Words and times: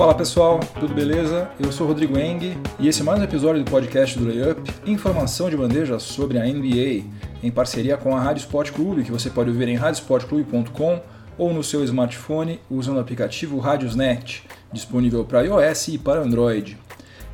Fala 0.00 0.14
pessoal, 0.14 0.60
tudo 0.80 0.94
beleza? 0.94 1.50
Eu 1.60 1.70
sou 1.70 1.86
Rodrigo 1.86 2.18
Eng 2.18 2.56
e 2.78 2.88
esse 2.88 3.02
é 3.02 3.04
mais 3.04 3.20
um 3.20 3.22
episódio 3.22 3.62
do 3.62 3.70
podcast 3.70 4.18
do 4.18 4.26
Layup, 4.26 4.72
informação 4.86 5.50
de 5.50 5.58
bandeja 5.58 5.98
sobre 5.98 6.38
a 6.38 6.44
NBA, 6.46 7.04
em 7.42 7.50
parceria 7.50 7.98
com 7.98 8.16
a 8.16 8.18
Rádio 8.18 8.40
Sport 8.40 8.72
Clube, 8.72 9.04
que 9.04 9.12
você 9.12 9.28
pode 9.28 9.50
ouvir 9.50 9.68
em 9.68 9.76
radiosportclube.com 9.76 11.02
ou 11.36 11.52
no 11.52 11.62
seu 11.62 11.84
smartphone 11.84 12.58
usando 12.70 12.96
o 12.96 13.00
aplicativo 13.00 13.58
Radiosnet, 13.58 14.42
disponível 14.72 15.22
para 15.22 15.42
iOS 15.42 15.88
e 15.88 15.98
para 15.98 16.22
Android. 16.22 16.78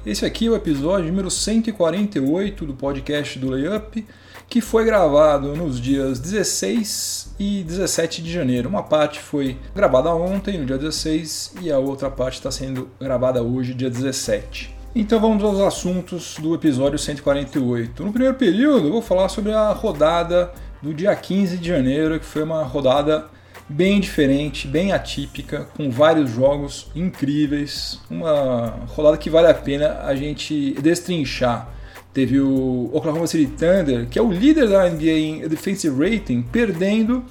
Esse 0.05 0.27
aqui 0.27 0.49
é 0.49 0.51
o 0.51 0.57
episódio 0.57 1.07
número 1.07 1.31
148 1.31 2.67
do 2.67 2.75
podcast 2.75 3.39
do 3.39 3.49
Layup, 3.49 4.05
que 4.49 4.61
foi 4.61 4.85
gravado 4.85 5.57
nos 5.57 5.81
dias 5.81 6.19
16 6.19 7.35
e 7.39 7.63
17 7.65 8.23
de 8.23 8.33
janeiro. 8.33 8.69
Uma 8.69 8.83
parte 8.83 9.21
foi 9.21 9.59
gravada 9.75 10.15
ontem, 10.15 10.59
no 10.59 10.65
dia 10.65 10.79
16, 10.79 11.55
e 11.61 11.73
a 11.73 11.79
outra 11.79 12.11
parte 12.11 12.35
está 12.35 12.51
sendo 12.51 12.89
gravada 13.01 13.43
hoje, 13.43 13.75
dia 13.75 13.91
17. 13.91 14.75
Então 14.95 15.21
vamos 15.21 15.45
aos 15.45 15.61
assuntos 15.61 16.37
do 16.41 16.55
episódio 16.55 16.99
148. 16.99 18.03
No 18.03 18.13
primeiro 18.13 18.37
período, 18.37 18.87
eu 18.87 18.93
vou 18.93 19.03
falar 19.03 19.29
sobre 19.29 19.53
a 19.53 19.71
rodada 19.73 20.53
do 20.81 20.95
dia 20.95 21.15
15 21.15 21.59
de 21.59 21.69
janeiro, 21.69 22.19
que 22.19 22.25
foi 22.25 22.43
uma 22.43 22.63
rodada 22.63 23.27
bem 23.69 24.01
diferente, 24.01 24.67
bem 24.67 24.93
atípica, 24.93 25.67
com 25.77 25.91
vários 25.91 26.31
jogos 26.31 26.91
incríveis. 26.95 28.01
Uma 28.09 28.87
rodada 28.89 29.19
que 29.19 29.29
vale 29.29 29.49
a 29.49 29.55
pena 29.55 30.01
a 30.03 30.15
gente 30.15 30.73
destrinchar. 30.81 31.69
Teve 32.17 32.41
o 32.41 32.89
Oklahoma 32.95 33.27
City 33.27 33.45
Thunder, 33.45 34.09
que 34.09 34.19
é 34.19 34.23
o 34.23 34.33
líder 34.33 34.71
da 34.71 34.89
NBA 34.89 35.05
em 35.05 35.49
defensive 35.49 35.95
rating, 36.03 36.41
perdendo 36.41 37.23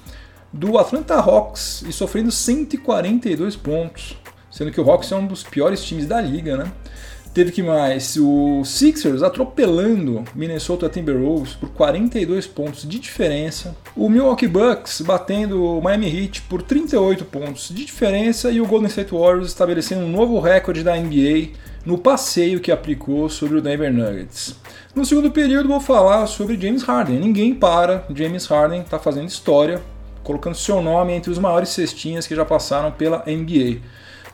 do 0.52 0.78
Atlanta 0.78 1.16
Hawks 1.16 1.82
e 1.88 1.92
sofrendo 1.92 2.30
142 2.30 3.56
pontos, 3.56 4.16
sendo 4.48 4.70
que 4.70 4.80
o 4.80 4.88
Hawks 4.88 5.10
é 5.10 5.16
um 5.16 5.26
dos 5.26 5.42
piores 5.42 5.82
times 5.82 6.06
da 6.06 6.20
liga, 6.20 6.56
né? 6.56 6.70
Teve 7.34 7.50
que 7.50 7.64
mais 7.64 8.16
o 8.16 8.62
Sixers 8.64 9.24
atropelando 9.24 10.22
Minnesota 10.36 10.88
Timberwolves 10.88 11.54
por 11.54 11.70
42 11.70 12.46
pontos 12.46 12.88
de 12.88 13.00
diferença. 13.00 13.76
O 13.96 14.08
Milwaukee 14.08 14.46
Bucks 14.46 15.00
batendo 15.00 15.64
o 15.64 15.82
Miami 15.82 16.06
Heat 16.06 16.42
por 16.42 16.62
38 16.62 17.24
pontos 17.24 17.70
de 17.70 17.84
diferença 17.84 18.52
e 18.52 18.60
o 18.60 18.66
Golden 18.66 18.88
State 18.88 19.10
Warriors 19.10 19.48
estabelecendo 19.48 20.02
um 20.02 20.12
novo 20.12 20.38
recorde 20.38 20.84
da 20.84 20.96
NBA 20.96 21.48
no 21.86 21.96
passeio 21.96 22.58
que 22.58 22.72
aplicou 22.72 23.28
sobre 23.28 23.58
o 23.58 23.62
Denver 23.62 23.92
Nuggets. 23.92 24.56
No 24.92 25.04
segundo 25.04 25.30
período 25.30 25.68
vou 25.68 25.80
falar 25.80 26.26
sobre 26.26 26.60
James 26.60 26.82
Harden. 26.82 27.20
Ninguém 27.20 27.54
para, 27.54 28.04
James 28.12 28.44
Harden 28.46 28.80
está 28.80 28.98
fazendo 28.98 29.28
história, 29.28 29.80
colocando 30.24 30.56
seu 30.56 30.82
nome 30.82 31.12
entre 31.12 31.30
os 31.30 31.38
maiores 31.38 31.68
cestinhas 31.68 32.26
que 32.26 32.34
já 32.34 32.44
passaram 32.44 32.90
pela 32.90 33.22
NBA. 33.24 33.80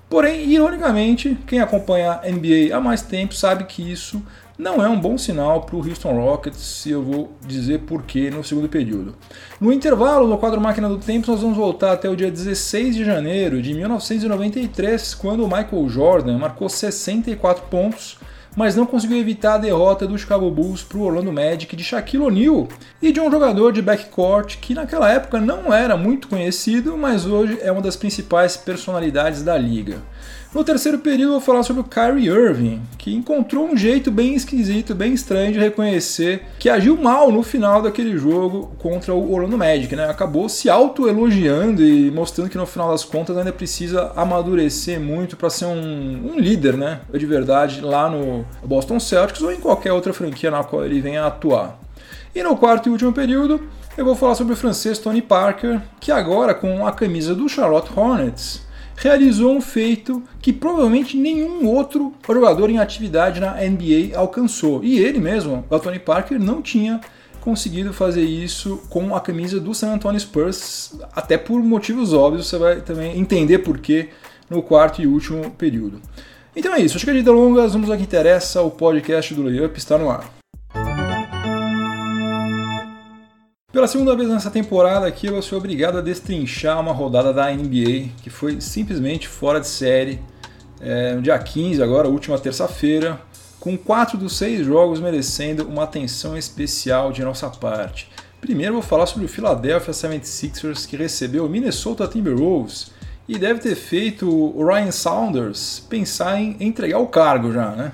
Porém, 0.08 0.46
ironicamente, 0.46 1.36
quem 1.46 1.60
acompanha 1.60 2.20
a 2.22 2.30
NBA 2.30 2.74
há 2.74 2.80
mais 2.80 3.02
tempo 3.02 3.34
sabe 3.34 3.64
que 3.64 3.92
isso 3.92 4.22
não 4.62 4.82
é 4.82 4.88
um 4.88 4.98
bom 4.98 5.18
sinal 5.18 5.62
para 5.62 5.74
o 5.74 5.80
Houston 5.80 6.12
Rockets, 6.12 6.86
e 6.86 6.90
eu 6.90 7.02
vou 7.02 7.32
dizer 7.44 7.80
porquê 7.80 8.30
no 8.30 8.44
segundo 8.44 8.68
período. 8.68 9.14
No 9.60 9.72
intervalo 9.72 10.28
do 10.28 10.38
quadro 10.38 10.60
Máquina 10.60 10.88
do 10.88 10.98
Tempo, 10.98 11.30
nós 11.30 11.42
vamos 11.42 11.56
voltar 11.56 11.92
até 11.92 12.08
o 12.08 12.14
dia 12.14 12.30
16 12.30 12.94
de 12.94 13.04
janeiro 13.04 13.60
de 13.60 13.74
1993, 13.74 15.14
quando 15.14 15.44
o 15.44 15.48
Michael 15.48 15.88
Jordan 15.88 16.38
marcou 16.38 16.68
64 16.68 17.64
pontos 17.64 18.18
mas 18.56 18.76
não 18.76 18.86
conseguiu 18.86 19.18
evitar 19.18 19.54
a 19.54 19.58
derrota 19.58 20.06
do 20.06 20.18
Chicago 20.18 20.50
Bulls 20.50 20.82
para 20.82 20.98
o 20.98 21.02
Orlando 21.02 21.32
Magic 21.32 21.74
de 21.74 21.84
Shaquille 21.84 22.24
O'Neal 22.24 22.68
e 23.00 23.12
de 23.12 23.20
um 23.20 23.30
jogador 23.30 23.72
de 23.72 23.82
backcourt 23.82 24.58
que 24.58 24.74
naquela 24.74 25.10
época 25.10 25.40
não 25.40 25.72
era 25.72 25.96
muito 25.96 26.28
conhecido, 26.28 26.96
mas 26.96 27.26
hoje 27.26 27.58
é 27.60 27.72
uma 27.72 27.82
das 27.82 27.96
principais 27.96 28.56
personalidades 28.56 29.42
da 29.42 29.56
liga. 29.56 29.98
No 30.54 30.62
terceiro 30.62 30.98
período, 30.98 31.30
vou 31.30 31.40
falar 31.40 31.62
sobre 31.62 31.80
o 31.80 31.84
Kyrie 31.84 32.28
Irving, 32.28 32.82
que 32.98 33.14
encontrou 33.14 33.66
um 33.66 33.74
jeito 33.74 34.10
bem 34.10 34.34
esquisito, 34.34 34.94
bem 34.94 35.14
estranho 35.14 35.50
de 35.50 35.58
reconhecer 35.58 36.42
que 36.58 36.68
agiu 36.68 36.94
mal 36.94 37.32
no 37.32 37.42
final 37.42 37.80
daquele 37.80 38.18
jogo 38.18 38.70
contra 38.78 39.14
o 39.14 39.32
Orlando 39.32 39.56
Magic, 39.56 39.96
né? 39.96 40.10
Acabou 40.10 40.50
se 40.50 40.68
auto-elogiando 40.68 41.82
e 41.82 42.10
mostrando 42.10 42.50
que 42.50 42.58
no 42.58 42.66
final 42.66 42.90
das 42.90 43.02
contas 43.02 43.34
ainda 43.34 43.50
precisa 43.50 44.12
amadurecer 44.14 45.00
muito 45.00 45.38
para 45.38 45.48
ser 45.48 45.64
um, 45.64 46.34
um, 46.34 46.38
líder, 46.38 46.76
né? 46.76 47.00
De 47.10 47.24
verdade, 47.24 47.80
lá 47.80 48.10
no 48.10 48.41
Boston 48.64 49.00
Celtics 49.00 49.42
ou 49.42 49.52
em 49.52 49.60
qualquer 49.60 49.92
outra 49.92 50.12
franquia 50.12 50.50
na 50.50 50.64
qual 50.64 50.84
ele 50.84 51.00
venha 51.00 51.26
atuar. 51.26 51.78
E 52.34 52.42
no 52.42 52.56
quarto 52.56 52.88
e 52.88 52.92
último 52.92 53.12
período, 53.12 53.60
eu 53.96 54.04
vou 54.04 54.14
falar 54.14 54.34
sobre 54.34 54.54
o 54.54 54.56
francês 54.56 54.98
Tony 54.98 55.20
Parker, 55.20 55.80
que 56.00 56.10
agora 56.10 56.54
com 56.54 56.86
a 56.86 56.92
camisa 56.92 57.34
do 57.34 57.48
Charlotte 57.48 57.90
Hornets 57.94 58.62
realizou 58.96 59.52
um 59.52 59.60
feito 59.60 60.22
que 60.40 60.52
provavelmente 60.52 61.16
nenhum 61.16 61.66
outro 61.66 62.12
jogador 62.26 62.70
em 62.70 62.78
atividade 62.78 63.40
na 63.40 63.54
NBA 63.54 64.16
alcançou. 64.16 64.82
E 64.84 64.98
ele 64.98 65.18
mesmo, 65.18 65.64
o 65.68 65.78
Tony 65.78 65.98
Parker, 65.98 66.38
não 66.40 66.62
tinha 66.62 67.00
conseguido 67.40 67.92
fazer 67.92 68.22
isso 68.22 68.80
com 68.88 69.14
a 69.14 69.20
camisa 69.20 69.58
do 69.58 69.74
San 69.74 69.92
Antonio 69.92 70.20
Spurs, 70.20 70.94
até 71.14 71.36
por 71.36 71.60
motivos 71.60 72.12
óbvios, 72.12 72.46
você 72.46 72.56
vai 72.56 72.80
também 72.80 73.18
entender 73.18 73.58
por 73.58 73.78
que 73.78 74.10
no 74.48 74.62
quarto 74.62 75.02
e 75.02 75.06
último 75.06 75.50
período. 75.50 76.00
Então 76.54 76.74
é 76.74 76.80
isso, 76.82 76.98
chega 76.98 77.14
de 77.14 77.22
delongas, 77.22 77.72
vamos 77.72 77.88
ao 77.88 77.96
que 77.96 78.02
interessa, 78.02 78.60
o 78.60 78.70
podcast 78.70 79.32
do 79.34 79.42
Layup 79.42 79.78
está 79.78 79.96
no 79.96 80.10
ar. 80.10 80.30
Pela 83.72 83.88
segunda 83.88 84.14
vez 84.14 84.28
nessa 84.28 84.50
temporada 84.50 85.06
aqui, 85.06 85.28
eu 85.28 85.40
sou 85.40 85.56
obrigado 85.56 85.96
a 85.96 86.02
destrinchar 86.02 86.78
uma 86.78 86.92
rodada 86.92 87.32
da 87.32 87.50
NBA 87.50 88.10
que 88.22 88.28
foi 88.28 88.60
simplesmente 88.60 89.26
fora 89.26 89.60
de 89.60 89.66
série. 89.66 90.20
É, 90.78 91.14
no 91.14 91.22
dia 91.22 91.38
15, 91.38 91.82
agora, 91.82 92.06
última 92.06 92.38
terça-feira, 92.38 93.18
com 93.58 93.78
quatro 93.78 94.18
dos 94.18 94.36
seis 94.36 94.66
jogos 94.66 95.00
merecendo 95.00 95.66
uma 95.66 95.84
atenção 95.84 96.36
especial 96.36 97.12
de 97.12 97.24
nossa 97.24 97.48
parte. 97.48 98.10
Primeiro 98.42 98.74
vou 98.74 98.82
falar 98.82 99.06
sobre 99.06 99.24
o 99.24 99.28
Philadelphia 99.28 99.94
76ers 99.94 100.86
que 100.86 100.98
recebeu 100.98 101.46
o 101.46 101.48
Minnesota 101.48 102.06
Timberwolves 102.06 102.90
e 103.32 103.38
deve 103.38 103.60
ter 103.60 103.74
feito 103.74 104.28
o 104.28 104.64
Ryan 104.66 104.92
Saunders 104.92 105.80
pensar 105.88 106.40
em 106.40 106.56
entregar 106.60 106.98
o 106.98 107.06
cargo 107.06 107.52
já, 107.52 107.70
né? 107.70 107.92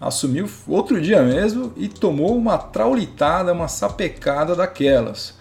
assumiu 0.00 0.48
outro 0.68 1.00
dia 1.00 1.22
mesmo 1.22 1.72
e 1.76 1.88
tomou 1.88 2.36
uma 2.36 2.58
traulitada, 2.58 3.52
uma 3.52 3.68
sapecada 3.68 4.54
daquelas. 4.54 5.34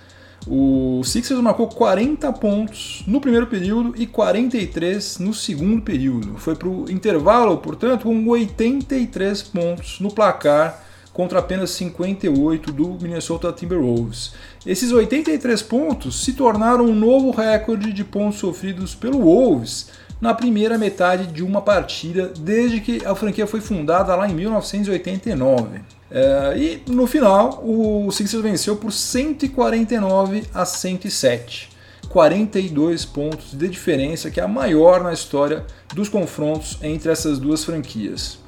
O 0.45 1.01
Sixers 1.03 1.39
marcou 1.41 1.67
40 1.67 2.31
pontos 2.33 3.03
no 3.07 3.21
primeiro 3.21 3.47
período 3.47 3.93
e 3.95 4.05
43 4.05 5.19
no 5.19 5.33
segundo 5.33 5.81
período. 5.81 6.37
Foi 6.37 6.55
para 6.55 6.67
o 6.67 6.89
intervalo, 6.91 7.57
portanto, 7.57 8.03
com 8.03 8.27
83 8.27 9.43
pontos 9.43 9.99
no 9.99 10.11
placar 10.11 10.83
contra 11.13 11.39
apenas 11.39 11.69
58 11.69 12.71
do 12.71 12.97
Minnesota 12.99 13.53
Timberwolves. 13.53 14.33
Esses 14.65 14.91
83 14.91 15.61
pontos 15.61 16.25
se 16.25 16.33
tornaram 16.33 16.85
um 16.85 16.95
novo 16.95 17.29
recorde 17.29 17.93
de 17.93 18.03
pontos 18.03 18.39
sofridos 18.39 18.95
pelo 18.95 19.21
Wolves 19.21 19.89
na 20.19 20.33
primeira 20.33 20.77
metade 20.77 21.27
de 21.27 21.43
uma 21.43 21.61
partida 21.61 22.31
desde 22.39 22.79
que 22.79 23.05
a 23.05 23.13
franquia 23.13 23.45
foi 23.45 23.61
fundada 23.61 24.15
lá 24.15 24.27
em 24.27 24.33
1989. 24.33 25.81
É, 26.09 26.53
e 26.57 26.83
no 26.91 27.05
final, 27.05 27.63
o 27.63 28.11
Sixers 28.11 28.41
venceu 28.41 28.75
por 28.75 28.91
149 28.91 30.45
a 30.53 30.65
107. 30.65 31.71
42 32.09 33.05
pontos 33.05 33.53
de 33.53 33.67
diferença, 33.67 34.29
que 34.29 34.39
é 34.39 34.43
a 34.43 34.47
maior 34.47 35.03
na 35.03 35.11
história 35.11 35.65
dos 35.93 36.07
confrontos 36.07 36.77
entre 36.81 37.11
essas 37.11 37.39
duas 37.39 37.63
franquias. 37.63 38.42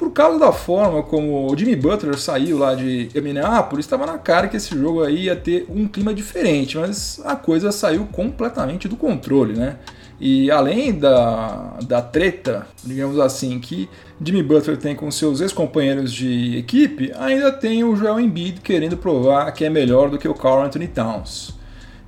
Por 0.00 0.12
causa 0.12 0.38
da 0.38 0.50
forma 0.50 1.02
como 1.02 1.52
o 1.52 1.54
Jimmy 1.54 1.76
Butler 1.76 2.18
saiu 2.18 2.56
lá 2.56 2.74
de 2.74 3.10
Minneapolis, 3.16 3.84
estava 3.84 4.06
na 4.06 4.16
cara 4.16 4.48
que 4.48 4.56
esse 4.56 4.74
jogo 4.74 5.04
aí 5.04 5.24
ia 5.24 5.36
ter 5.36 5.66
um 5.68 5.86
clima 5.86 6.14
diferente, 6.14 6.78
mas 6.78 7.20
a 7.22 7.36
coisa 7.36 7.70
saiu 7.70 8.08
completamente 8.10 8.88
do 8.88 8.96
controle, 8.96 9.52
né? 9.52 9.76
E 10.18 10.50
além 10.50 10.98
da, 10.98 11.76
da 11.86 12.00
treta, 12.00 12.66
digamos 12.82 13.20
assim, 13.20 13.58
que 13.58 13.90
Jimmy 14.24 14.42
Butler 14.42 14.78
tem 14.78 14.96
com 14.96 15.10
seus 15.10 15.42
ex-companheiros 15.42 16.10
de 16.10 16.56
equipe, 16.56 17.12
ainda 17.18 17.52
tem 17.52 17.84
o 17.84 17.94
Joel 17.94 18.18
Embiid 18.18 18.62
querendo 18.62 18.96
provar 18.96 19.52
que 19.52 19.66
é 19.66 19.68
melhor 19.68 20.08
do 20.08 20.16
que 20.16 20.26
o 20.26 20.32
Carl 20.32 20.64
Anthony 20.64 20.88
Towns. 20.88 21.52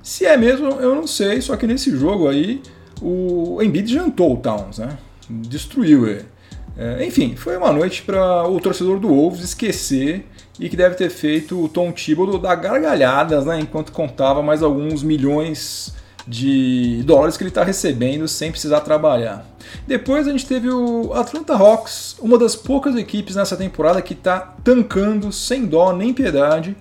Se 0.01 0.25
é 0.25 0.35
mesmo, 0.35 0.65
eu 0.65 0.95
não 0.95 1.05
sei, 1.05 1.41
só 1.41 1.55
que 1.55 1.67
nesse 1.67 1.95
jogo 1.95 2.27
aí 2.27 2.59
o 2.99 3.61
Embiid 3.61 3.93
jantou 3.93 4.33
o 4.33 4.37
Towns, 4.37 4.79
né? 4.79 4.97
Destruiu 5.29 6.07
ele. 6.07 6.32
É, 6.75 7.05
enfim, 7.05 7.35
foi 7.35 7.55
uma 7.55 7.71
noite 7.71 8.01
para 8.01 8.47
o 8.47 8.59
torcedor 8.59 8.99
do 8.99 9.07
Wolves 9.07 9.41
esquecer 9.43 10.25
e 10.59 10.69
que 10.69 10.75
deve 10.75 10.95
ter 10.95 11.09
feito 11.09 11.63
o 11.63 11.67
Tom 11.67 11.91
Thibodeau 11.91 12.39
dar 12.39 12.55
gargalhadas 12.55 13.45
né, 13.45 13.59
enquanto 13.59 13.91
contava 13.91 14.41
mais 14.41 14.63
alguns 14.63 15.03
milhões 15.03 15.93
de 16.27 17.03
dólares 17.05 17.35
que 17.35 17.43
ele 17.43 17.49
está 17.49 17.63
recebendo 17.63 18.27
sem 18.27 18.49
precisar 18.49 18.81
trabalhar. 18.81 19.45
Depois 19.85 20.27
a 20.27 20.31
gente 20.31 20.45
teve 20.45 20.69
o 20.69 21.13
Atlanta 21.13 21.53
Hawks, 21.53 22.15
uma 22.19 22.37
das 22.37 22.55
poucas 22.55 22.95
equipes 22.95 23.35
nessa 23.35 23.57
temporada 23.57 24.01
que 24.01 24.13
está 24.13 24.39
tancando 24.63 25.31
sem 25.31 25.65
dó 25.65 25.91
nem 25.93 26.13
piedade, 26.13 26.75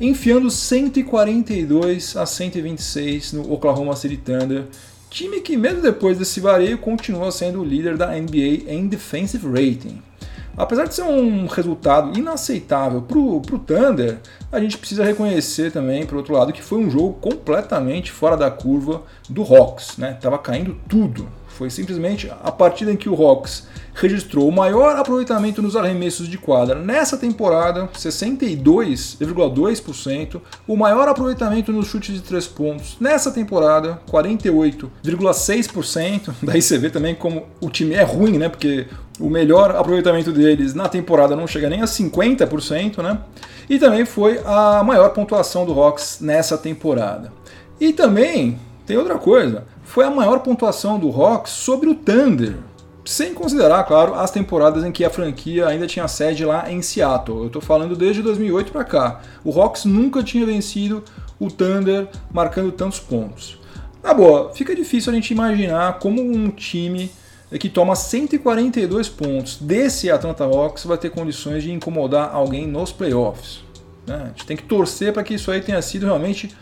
enfiando 0.00 0.50
142 0.50 2.16
a 2.16 2.26
126 2.26 3.32
no 3.34 3.52
Oklahoma 3.52 3.94
City 3.96 4.16
Thunder, 4.16 4.64
time 5.10 5.40
que 5.40 5.56
mesmo 5.56 5.82
depois 5.82 6.18
desse 6.18 6.40
vareio 6.40 6.78
continua 6.78 7.30
sendo 7.30 7.60
o 7.60 7.64
líder 7.64 7.96
da 7.96 8.08
NBA 8.08 8.68
em 8.68 8.86
defensive 8.86 9.46
rating. 9.46 10.02
Apesar 10.56 10.84
de 10.86 10.94
ser 10.94 11.02
um 11.02 11.46
resultado 11.46 12.18
inaceitável 12.18 13.02
para 13.02 13.18
o 13.18 13.40
Thunder, 13.58 14.18
a 14.50 14.58
gente 14.58 14.78
precisa 14.78 15.04
reconhecer 15.04 15.70
também, 15.70 16.06
por 16.06 16.16
outro 16.16 16.32
lado, 16.32 16.52
que 16.52 16.62
foi 16.62 16.78
um 16.78 16.90
jogo 16.90 17.12
completamente 17.20 18.10
fora 18.10 18.38
da 18.38 18.50
curva 18.50 19.02
do 19.28 19.42
Hawks. 19.42 19.98
Né? 19.98 20.16
Tava 20.18 20.38
caindo 20.38 20.74
tudo. 20.88 21.28
Foi 21.56 21.70
simplesmente 21.70 22.30
a 22.42 22.50
partida 22.52 22.92
em 22.92 22.96
que 22.96 23.08
o 23.08 23.14
Hawks 23.14 23.66
registrou 23.94 24.46
o 24.46 24.52
maior 24.52 24.94
aproveitamento 24.96 25.62
nos 25.62 25.74
arremessos 25.74 26.28
de 26.28 26.36
quadra 26.36 26.78
nessa 26.78 27.16
temporada, 27.16 27.88
62,2%, 27.96 30.38
o 30.68 30.76
maior 30.76 31.08
aproveitamento 31.08 31.72
nos 31.72 31.86
chutes 31.86 32.14
de 32.14 32.20
três 32.20 32.46
pontos 32.46 32.98
nessa 33.00 33.30
temporada, 33.30 33.98
48,6%. 34.06 36.34
Daí 36.44 36.60
você 36.60 36.76
vê 36.76 36.90
também 36.90 37.14
como 37.14 37.46
o 37.58 37.70
time 37.70 37.94
é 37.94 38.02
ruim, 38.02 38.36
né? 38.36 38.50
Porque 38.50 38.86
o 39.18 39.30
melhor 39.30 39.74
aproveitamento 39.74 40.30
deles 40.30 40.74
na 40.74 40.90
temporada 40.90 41.34
não 41.34 41.46
chega 41.46 41.70
nem 41.70 41.80
a 41.80 41.86
50%, 41.86 43.02
né? 43.02 43.18
E 43.70 43.78
também 43.78 44.04
foi 44.04 44.42
a 44.44 44.82
maior 44.84 45.08
pontuação 45.14 45.64
do 45.64 45.72
Hawks 45.72 46.18
nessa 46.20 46.58
temporada. 46.58 47.32
E 47.80 47.94
também 47.94 48.58
tem 48.86 48.96
outra 48.96 49.18
coisa, 49.18 49.64
foi 49.82 50.04
a 50.04 50.10
maior 50.10 50.38
pontuação 50.40 50.98
do 50.98 51.10
Hawks 51.10 51.52
sobre 51.52 51.88
o 51.88 51.94
Thunder, 51.94 52.56
sem 53.04 53.34
considerar, 53.34 53.84
claro, 53.84 54.14
as 54.14 54.30
temporadas 54.30 54.84
em 54.84 54.92
que 54.92 55.04
a 55.04 55.10
franquia 55.10 55.66
ainda 55.66 55.86
tinha 55.86 56.06
sede 56.08 56.44
lá 56.44 56.70
em 56.70 56.82
Seattle. 56.82 57.38
Eu 57.38 57.46
estou 57.46 57.62
falando 57.62 57.96
desde 57.96 58.22
2008 58.22 58.72
para 58.72 58.84
cá. 58.84 59.20
O 59.44 59.60
Hawks 59.60 59.84
nunca 59.84 60.22
tinha 60.22 60.44
vencido 60.46 61.04
o 61.38 61.50
Thunder 61.50 62.08
marcando 62.32 62.72
tantos 62.72 62.98
pontos. 62.98 63.58
Na 64.02 64.14
boa, 64.14 64.52
fica 64.54 64.74
difícil 64.74 65.12
a 65.12 65.14
gente 65.14 65.32
imaginar 65.32 65.98
como 65.98 66.22
um 66.22 66.48
time 66.50 67.10
que 67.60 67.68
toma 67.68 67.94
142 67.94 69.08
pontos 69.08 69.56
desse 69.60 70.10
Atlanta 70.10 70.44
Hawks 70.44 70.84
vai 70.84 70.98
ter 70.98 71.10
condições 71.10 71.62
de 71.62 71.72
incomodar 71.72 72.34
alguém 72.34 72.66
nos 72.66 72.92
playoffs. 72.92 73.64
Né? 74.06 74.22
A 74.24 74.26
gente 74.28 74.46
tem 74.46 74.56
que 74.56 74.64
torcer 74.64 75.12
para 75.12 75.22
que 75.22 75.34
isso 75.34 75.50
aí 75.50 75.60
tenha 75.60 75.80
sido 75.80 76.06
realmente 76.06 76.54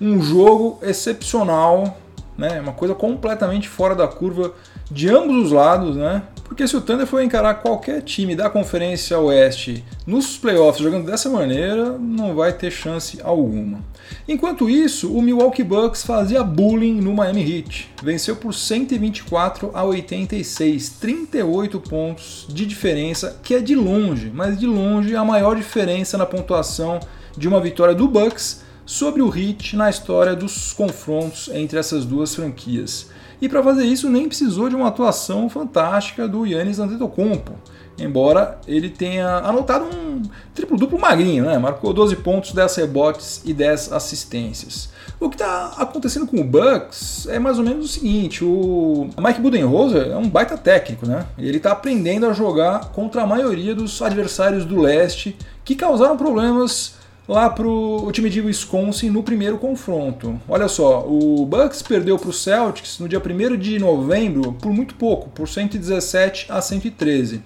um 0.00 0.20
jogo 0.22 0.78
excepcional, 0.82 1.98
né? 2.36 2.60
uma 2.60 2.72
coisa 2.72 2.94
completamente 2.94 3.68
fora 3.68 3.94
da 3.94 4.08
curva 4.08 4.54
de 4.90 5.08
ambos 5.08 5.46
os 5.46 5.52
lados, 5.52 5.96
né? 5.96 6.22
Porque 6.44 6.66
se 6.66 6.76
o 6.76 6.80
Thunder 6.80 7.06
for 7.06 7.22
encarar 7.22 7.54
qualquer 7.54 8.02
time 8.02 8.34
da 8.34 8.50
Conferência 8.50 9.16
Oeste 9.20 9.84
nos 10.04 10.36
playoffs 10.36 10.82
jogando 10.82 11.06
dessa 11.06 11.28
maneira, 11.28 11.96
não 11.96 12.34
vai 12.34 12.52
ter 12.52 12.72
chance 12.72 13.20
alguma. 13.22 13.78
Enquanto 14.26 14.68
isso, 14.68 15.12
o 15.12 15.22
Milwaukee 15.22 15.62
Bucks 15.62 16.02
fazia 16.02 16.42
bullying 16.42 17.00
no 17.00 17.14
Miami 17.14 17.42
Heat. 17.42 17.90
Venceu 18.02 18.34
por 18.34 18.52
124 18.52 19.70
a 19.72 19.84
86, 19.84 20.88
38 21.00 21.78
pontos 21.78 22.46
de 22.48 22.66
diferença, 22.66 23.38
que 23.44 23.54
é 23.54 23.60
de 23.60 23.76
longe, 23.76 24.28
mas 24.34 24.58
de 24.58 24.66
longe 24.66 25.14
a 25.14 25.24
maior 25.24 25.54
diferença 25.54 26.18
na 26.18 26.26
pontuação 26.26 26.98
de 27.36 27.46
uma 27.46 27.60
vitória 27.60 27.94
do 27.94 28.08
Bucks 28.08 28.62
sobre 28.84 29.22
o 29.22 29.34
Heat 29.36 29.76
na 29.76 29.88
história 29.88 30.34
dos 30.34 30.72
confrontos 30.72 31.48
entre 31.52 31.78
essas 31.78 32.04
duas 32.04 32.34
franquias. 32.34 33.08
E 33.40 33.48
para 33.48 33.62
fazer 33.62 33.84
isso 33.84 34.10
nem 34.10 34.28
precisou 34.28 34.68
de 34.68 34.76
uma 34.76 34.88
atuação 34.88 35.48
fantástica 35.48 36.28
do 36.28 36.44
Yannis 36.44 36.78
Antetokounmpo, 36.78 37.52
embora 37.98 38.58
ele 38.66 38.90
tenha 38.90 39.38
anotado 39.38 39.86
um 39.86 40.22
triplo-duplo 40.54 40.98
magrinho, 40.98 41.44
né? 41.44 41.58
Marcou 41.58 41.92
12 41.92 42.16
pontos, 42.16 42.52
10 42.52 42.76
rebotes 42.76 43.42
e 43.44 43.54
10 43.54 43.92
assistências. 43.92 44.90
O 45.18 45.28
que 45.28 45.36
está 45.36 45.74
acontecendo 45.78 46.26
com 46.26 46.40
o 46.40 46.44
Bucks 46.44 47.26
é 47.28 47.38
mais 47.38 47.58
ou 47.58 47.64
menos 47.64 47.84
o 47.84 47.88
seguinte: 47.88 48.44
o 48.44 49.08
Mike 49.18 49.40
Budenholzer 49.40 50.08
é 50.08 50.16
um 50.16 50.28
baita 50.28 50.56
técnico, 50.56 51.06
né? 51.06 51.26
Ele 51.38 51.56
está 51.56 51.72
aprendendo 51.72 52.26
a 52.26 52.32
jogar 52.32 52.90
contra 52.90 53.22
a 53.22 53.26
maioria 53.26 53.74
dos 53.74 54.00
adversários 54.02 54.64
do 54.64 54.80
leste 54.80 55.36
que 55.64 55.74
causaram 55.74 56.16
problemas 56.16 56.99
lá 57.30 57.48
para 57.48 57.64
o 57.64 58.10
time 58.10 58.28
de 58.28 58.40
Wisconsin 58.40 59.08
no 59.08 59.22
primeiro 59.22 59.56
confronto. 59.56 60.40
Olha 60.48 60.66
só, 60.66 61.06
o 61.06 61.46
Bucks 61.46 61.80
perdeu 61.80 62.18
para 62.18 62.28
o 62.28 62.32
Celtics 62.32 62.98
no 62.98 63.08
dia 63.08 63.20
1 63.20 63.56
de 63.56 63.78
novembro 63.78 64.52
por 64.54 64.72
muito 64.72 64.96
pouco, 64.96 65.28
por 65.28 65.48
117 65.48 66.46
a 66.48 66.60
113. 66.60 67.40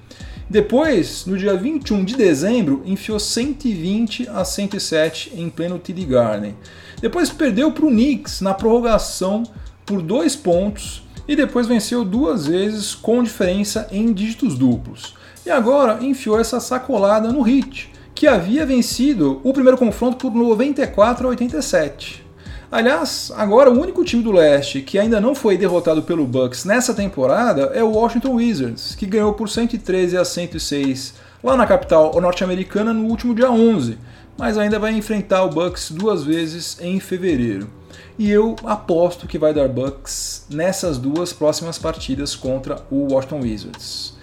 Depois, 0.48 1.26
no 1.26 1.36
dia 1.36 1.54
21 1.54 2.02
de 2.02 2.16
dezembro, 2.16 2.82
enfiou 2.86 3.20
120 3.20 4.26
a 4.30 4.42
107 4.42 5.32
em 5.36 5.50
pleno 5.50 5.78
TD 5.78 6.06
Garden. 6.06 6.56
Depois 7.02 7.28
perdeu 7.28 7.70
para 7.70 7.84
o 7.84 7.90
Knicks 7.90 8.40
na 8.40 8.54
prorrogação 8.54 9.42
por 9.84 10.00
dois 10.00 10.34
pontos 10.34 11.02
e 11.28 11.36
depois 11.36 11.66
venceu 11.66 12.06
duas 12.06 12.46
vezes 12.46 12.94
com 12.94 13.22
diferença 13.22 13.86
em 13.92 14.14
dígitos 14.14 14.56
duplos. 14.56 15.14
E 15.44 15.50
agora 15.50 16.02
enfiou 16.02 16.40
essa 16.40 16.58
sacolada 16.58 17.30
no 17.30 17.46
Heat, 17.46 17.92
que 18.14 18.26
havia 18.26 18.64
vencido 18.64 19.40
o 19.42 19.52
primeiro 19.52 19.76
confronto 19.76 20.16
por 20.16 20.32
94 20.32 21.26
a 21.26 21.30
87. 21.30 22.24
Aliás, 22.70 23.32
agora 23.36 23.70
o 23.70 23.80
único 23.80 24.04
time 24.04 24.22
do 24.22 24.32
leste 24.32 24.80
que 24.80 24.98
ainda 24.98 25.20
não 25.20 25.34
foi 25.34 25.56
derrotado 25.56 26.02
pelo 26.02 26.26
Bucks 26.26 26.64
nessa 26.64 26.94
temporada 26.94 27.70
é 27.74 27.82
o 27.82 27.92
Washington 27.92 28.34
Wizards, 28.34 28.94
que 28.94 29.06
ganhou 29.06 29.32
por 29.32 29.48
113 29.48 30.16
a 30.16 30.24
106 30.24 31.14
lá 31.42 31.56
na 31.56 31.66
capital 31.66 32.18
norte-americana 32.20 32.92
no 32.92 33.06
último 33.06 33.34
dia 33.34 33.50
11, 33.50 33.98
mas 34.36 34.58
ainda 34.58 34.78
vai 34.78 34.92
enfrentar 34.92 35.44
o 35.44 35.50
Bucks 35.50 35.90
duas 35.90 36.24
vezes 36.24 36.78
em 36.80 36.98
fevereiro. 36.98 37.68
E 38.18 38.30
eu 38.30 38.56
aposto 38.64 39.26
que 39.26 39.38
vai 39.38 39.52
dar 39.52 39.68
Bucks 39.68 40.46
nessas 40.50 40.98
duas 40.98 41.32
próximas 41.32 41.78
partidas 41.78 42.34
contra 42.34 42.82
o 42.90 43.12
Washington 43.12 43.40
Wizards. 43.40 44.13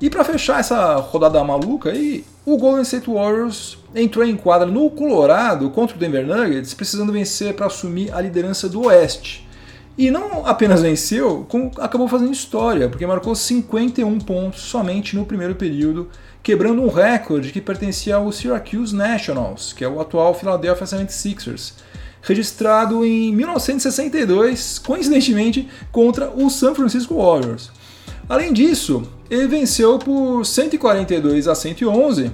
E 0.00 0.10
para 0.10 0.24
fechar 0.24 0.60
essa 0.60 0.96
rodada 0.96 1.42
maluca 1.44 1.90
aí, 1.90 2.24
o 2.44 2.58
Golden 2.58 2.82
State 2.82 3.08
Warriors 3.08 3.78
entrou 3.94 4.24
em 4.24 4.36
quadra 4.36 4.66
no 4.66 4.90
Colorado 4.90 5.70
contra 5.70 5.96
o 5.96 5.98
Denver 5.98 6.26
Nuggets, 6.26 6.74
precisando 6.74 7.12
vencer 7.12 7.54
para 7.54 7.66
assumir 7.66 8.12
a 8.12 8.20
liderança 8.20 8.68
do 8.68 8.86
Oeste. 8.86 9.48
E 9.96 10.10
não 10.10 10.44
apenas 10.44 10.82
venceu, 10.82 11.46
como 11.48 11.70
acabou 11.78 12.08
fazendo 12.08 12.32
história, 12.32 12.88
porque 12.88 13.06
marcou 13.06 13.34
51 13.34 14.18
pontos 14.20 14.62
somente 14.62 15.14
no 15.14 15.24
primeiro 15.24 15.54
período, 15.54 16.10
quebrando 16.42 16.82
um 16.82 16.88
recorde 16.88 17.52
que 17.52 17.60
pertencia 17.60 18.16
ao 18.16 18.32
Syracuse 18.32 18.94
Nationals, 18.94 19.72
que 19.72 19.84
é 19.84 19.88
o 19.88 20.00
atual 20.00 20.34
Philadelphia 20.34 20.84
76ers, 20.84 21.74
registrado 22.20 23.04
em 23.04 23.32
1962, 23.32 24.80
coincidentemente, 24.80 25.68
contra 25.92 26.28
o 26.28 26.50
San 26.50 26.74
Francisco 26.74 27.14
Warriors. 27.14 27.70
Além 28.28 28.52
disso, 28.52 29.02
ele 29.30 29.46
venceu 29.46 29.98
por 29.98 30.44
142 30.44 31.48
a 31.48 31.54
111 31.54 32.30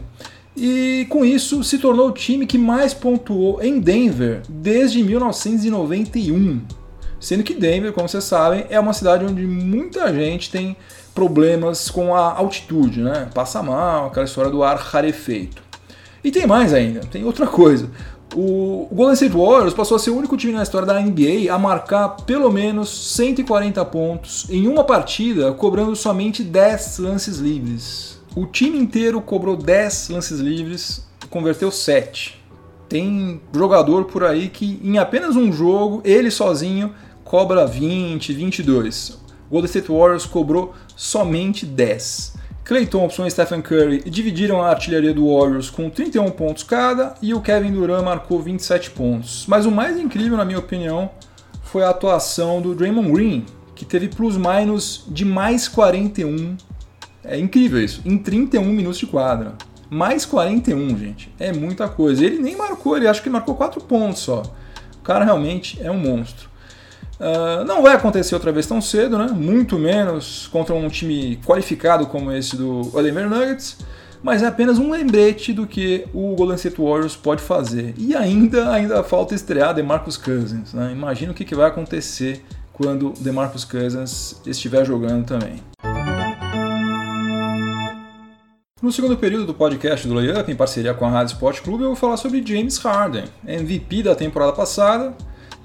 e 0.56 1.06
com 1.08 1.24
isso 1.24 1.62
se 1.62 1.78
tornou 1.78 2.08
o 2.08 2.12
time 2.12 2.46
que 2.46 2.58
mais 2.58 2.92
pontuou 2.92 3.62
em 3.62 3.80
Denver 3.80 4.42
desde 4.48 5.02
1991. 5.02 6.60
Sendo 7.20 7.42
que 7.42 7.54
Denver, 7.54 7.92
como 7.92 8.08
vocês 8.08 8.24
sabem, 8.24 8.64
é 8.70 8.80
uma 8.80 8.92
cidade 8.92 9.24
onde 9.24 9.42
muita 9.42 10.12
gente 10.12 10.50
tem 10.50 10.76
problemas 11.14 11.90
com 11.90 12.14
a 12.14 12.32
altitude, 12.32 13.00
né? 13.00 13.28
Passa 13.34 13.62
mal, 13.62 14.06
aquela 14.06 14.24
história 14.24 14.50
do 14.50 14.62
ar 14.62 14.78
rarefeito. 14.78 15.62
E 16.24 16.30
tem 16.30 16.46
mais 16.46 16.72
ainda, 16.72 17.00
tem 17.00 17.24
outra 17.24 17.46
coisa. 17.46 17.90
O 18.34 18.86
Golden 18.92 19.14
State 19.14 19.36
Warriors 19.36 19.74
passou 19.74 19.96
a 19.96 19.98
ser 19.98 20.10
o 20.10 20.16
único 20.16 20.36
time 20.36 20.52
na 20.52 20.62
história 20.62 20.86
da 20.86 21.00
NBA 21.00 21.52
a 21.52 21.58
marcar 21.58 22.10
pelo 22.10 22.50
menos 22.50 22.88
140 23.14 23.84
pontos 23.86 24.46
em 24.48 24.68
uma 24.68 24.84
partida, 24.84 25.52
cobrando 25.52 25.96
somente 25.96 26.44
10 26.44 26.98
lances 26.98 27.38
livres. 27.38 28.20
O 28.36 28.46
time 28.46 28.78
inteiro 28.78 29.20
cobrou 29.20 29.56
10 29.56 30.10
lances 30.10 30.38
livres, 30.38 31.04
converteu 31.28 31.72
7. 31.72 32.40
Tem 32.88 33.40
jogador 33.52 34.04
por 34.04 34.22
aí 34.22 34.48
que 34.48 34.80
em 34.82 34.98
apenas 34.98 35.34
um 35.34 35.52
jogo, 35.52 36.00
ele 36.04 36.30
sozinho, 36.30 36.94
cobra 37.24 37.66
20, 37.66 38.32
22. 38.32 39.18
O 39.48 39.54
Golden 39.54 39.66
State 39.66 39.90
Warriors 39.90 40.26
cobrou 40.26 40.72
somente 40.94 41.66
10. 41.66 42.34
Clay 42.70 42.86
Thompson 42.86 43.26
e 43.26 43.30
Stephen 43.32 43.60
Curry 43.60 44.00
dividiram 44.08 44.62
a 44.62 44.68
artilharia 44.68 45.12
do 45.12 45.26
Warriors 45.26 45.68
com 45.68 45.90
31 45.90 46.30
pontos 46.30 46.62
cada 46.62 47.16
e 47.20 47.34
o 47.34 47.40
Kevin 47.40 47.72
Durant 47.72 48.04
marcou 48.04 48.40
27 48.40 48.92
pontos. 48.92 49.44
Mas 49.48 49.66
o 49.66 49.72
mais 49.72 49.98
incrível, 49.98 50.36
na 50.36 50.44
minha 50.44 50.60
opinião, 50.60 51.10
foi 51.64 51.82
a 51.82 51.90
atuação 51.90 52.62
do 52.62 52.72
Draymond 52.72 53.10
Green, 53.10 53.44
que 53.74 53.84
teve 53.84 54.06
plus-minus 54.06 55.04
de 55.08 55.24
mais 55.24 55.66
41. 55.66 56.56
É 57.24 57.36
incrível 57.36 57.82
isso, 57.82 58.02
em 58.04 58.16
31 58.16 58.62
minutos 58.66 59.00
de 59.00 59.06
quadra. 59.08 59.54
Mais 59.90 60.24
41, 60.24 60.96
gente. 60.96 61.34
É 61.40 61.52
muita 61.52 61.88
coisa. 61.88 62.24
Ele 62.24 62.38
nem 62.38 62.54
marcou, 62.54 62.96
ele 62.96 63.08
acho 63.08 63.20
que 63.20 63.28
marcou 63.28 63.56
4 63.56 63.80
pontos 63.80 64.20
só. 64.20 64.42
O 64.96 65.02
cara 65.02 65.24
realmente 65.24 65.76
é 65.82 65.90
um 65.90 65.98
monstro. 65.98 66.48
Uh, 67.20 67.66
não 67.66 67.82
vai 67.82 67.94
acontecer 67.94 68.34
outra 68.34 68.50
vez 68.50 68.66
tão 68.66 68.80
cedo, 68.80 69.18
né? 69.18 69.26
muito 69.26 69.78
menos 69.78 70.48
contra 70.50 70.74
um 70.74 70.88
time 70.88 71.38
qualificado 71.44 72.06
como 72.06 72.32
esse 72.32 72.56
do 72.56 72.80
Denver 73.02 73.28
Nuggets, 73.28 73.76
mas 74.22 74.42
é 74.42 74.46
apenas 74.46 74.78
um 74.78 74.90
lembrete 74.90 75.52
do 75.52 75.66
que 75.66 76.06
o 76.14 76.34
Golden 76.34 76.56
State 76.56 76.80
Warriors 76.80 77.16
pode 77.16 77.42
fazer. 77.42 77.94
E 77.98 78.16
ainda, 78.16 78.70
ainda 78.70 79.02
falta 79.02 79.34
estrear 79.34 79.74
de 79.74 79.82
Marcus 79.82 80.16
Cousins. 80.16 80.72
Né? 80.72 80.92
Imagina 80.92 81.32
o 81.32 81.34
que, 81.34 81.44
que 81.44 81.54
vai 81.54 81.68
acontecer 81.68 82.42
quando 82.72 83.12
DeMarcus 83.20 83.66
Cousins 83.66 84.40
estiver 84.46 84.86
jogando 84.86 85.26
também. 85.26 85.62
No 88.80 88.90
segundo 88.90 89.14
período 89.18 89.44
do 89.44 89.52
podcast 89.52 90.08
do 90.08 90.14
Layup, 90.14 90.50
em 90.50 90.56
parceria 90.56 90.94
com 90.94 91.04
a 91.04 91.10
Rádio 91.10 91.34
Sport 91.34 91.60
Clube, 91.60 91.82
eu 91.82 91.88
vou 91.88 91.96
falar 91.96 92.16
sobre 92.16 92.42
James 92.42 92.78
Harden, 92.78 93.24
MVP 93.46 94.04
da 94.04 94.14
temporada 94.14 94.52
passada 94.52 95.14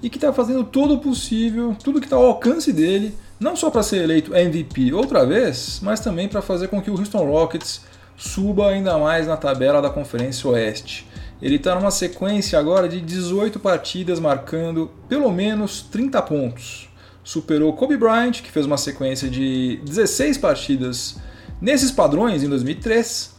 e 0.02 0.10
que 0.10 0.18
está 0.18 0.32
fazendo 0.32 0.64
todo 0.64 0.96
o 0.96 1.00
possível, 1.00 1.75
tudo 1.84 2.00
que 2.00 2.06
está 2.06 2.16
ao 2.16 2.25
alcance 2.25 2.72
dele, 2.72 3.16
não 3.40 3.56
só 3.56 3.70
para 3.70 3.84
ser 3.84 4.04
eleito 4.04 4.36
MVP 4.36 4.94
outra 4.94 5.25
vez, 5.25 5.80
mas 5.82 6.00
também 6.00 6.28
para 6.28 6.42
fazer 6.42 6.68
com 6.68 6.82
que 6.82 6.92
o 6.92 6.98
Houston 6.98 7.25
Rockets 7.25 7.82
suba 8.18 8.70
ainda 8.70 8.98
mais 8.98 9.28
na 9.28 9.36
tabela 9.36 9.82
da 9.82 9.90
Conferência 9.90 10.50
Oeste. 10.50 11.08
Ele 11.42 11.56
está 11.56 11.75
numa 11.75 11.92
sequência 11.92 12.58
agora 12.58 12.88
de 12.88 13.02
18 13.02 13.60
partidas 13.60 14.20
marcando 14.20 14.90
pelo 15.10 15.32
menos 15.32 15.82
30 15.82 16.22
pontos. 16.22 16.90
Superou 17.24 17.74
Kobe 17.74 17.98
Bryant, 17.98 18.42
que 18.42 18.52
fez 18.52 18.66
uma 18.66 18.78
sequência 18.78 19.30
de 19.30 19.82
16 19.84 20.38
partidas 20.38 21.18
nesses 21.60 21.92
padrões 21.92 22.44
em 22.44 22.50
2003, 22.50 23.36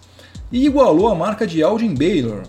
e 0.51 0.67
igualou 0.67 1.09
a 1.09 1.15
marca 1.15 1.47
de 1.47 1.63
Alvin 1.63 1.95
Baylor, 1.95 2.43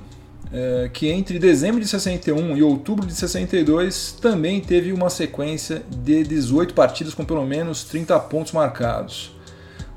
é, 0.52 0.90
que 0.92 1.08
entre 1.10 1.38
dezembro 1.40 1.82
de 1.82 1.88
61 1.88 2.56
e 2.58 2.64
outubro 2.64 3.06
de 3.06 3.14
62 3.14 4.18
também 4.22 4.62
teve 4.62 4.94
uma 4.94 5.10
sequência 5.10 5.84
de 5.90 6.24
18 6.24 6.74
partidas 6.74 7.14
com 7.14 7.26
pelo 7.26 7.46
menos 7.46 7.84
30 7.84 8.18
pontos 8.22 8.54
marcados. 8.54 9.36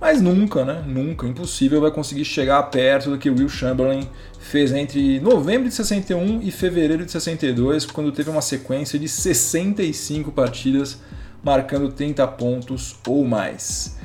Mas 0.00 0.22
nunca, 0.22 0.64
né? 0.64 0.82
Nunca, 0.86 1.26
impossível 1.26 1.82
vai 1.82 1.90
conseguir 1.90 2.24
chegar 2.24 2.62
perto 2.64 3.10
do 3.10 3.18
que 3.18 3.28
Will 3.28 3.50
Chamberlain 3.50 4.08
fez 4.38 4.72
entre 4.72 5.20
novembro 5.20 5.68
de 5.68 5.74
61 5.74 6.40
e 6.42 6.50
fevereiro 6.50 7.04
de 7.04 7.12
62, 7.12 7.84
quando 7.84 8.10
teve 8.10 8.30
uma 8.30 8.40
sequência 8.40 8.98
de 8.98 9.06
65 9.06 10.32
partidas 10.32 10.98
marcando 11.42 11.92
30 11.92 12.26
pontos 12.28 12.96
ou 13.06 13.26
mais. 13.26 13.98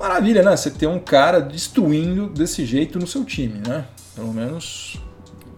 Maravilha, 0.00 0.42
né? 0.42 0.56
Você 0.56 0.70
ter 0.70 0.86
um 0.86 0.98
cara 0.98 1.40
destruindo 1.40 2.28
desse 2.28 2.64
jeito 2.64 2.98
no 2.98 3.06
seu 3.06 3.22
time, 3.24 3.60
né? 3.66 3.84
Pelo 4.16 4.32
menos 4.32 4.98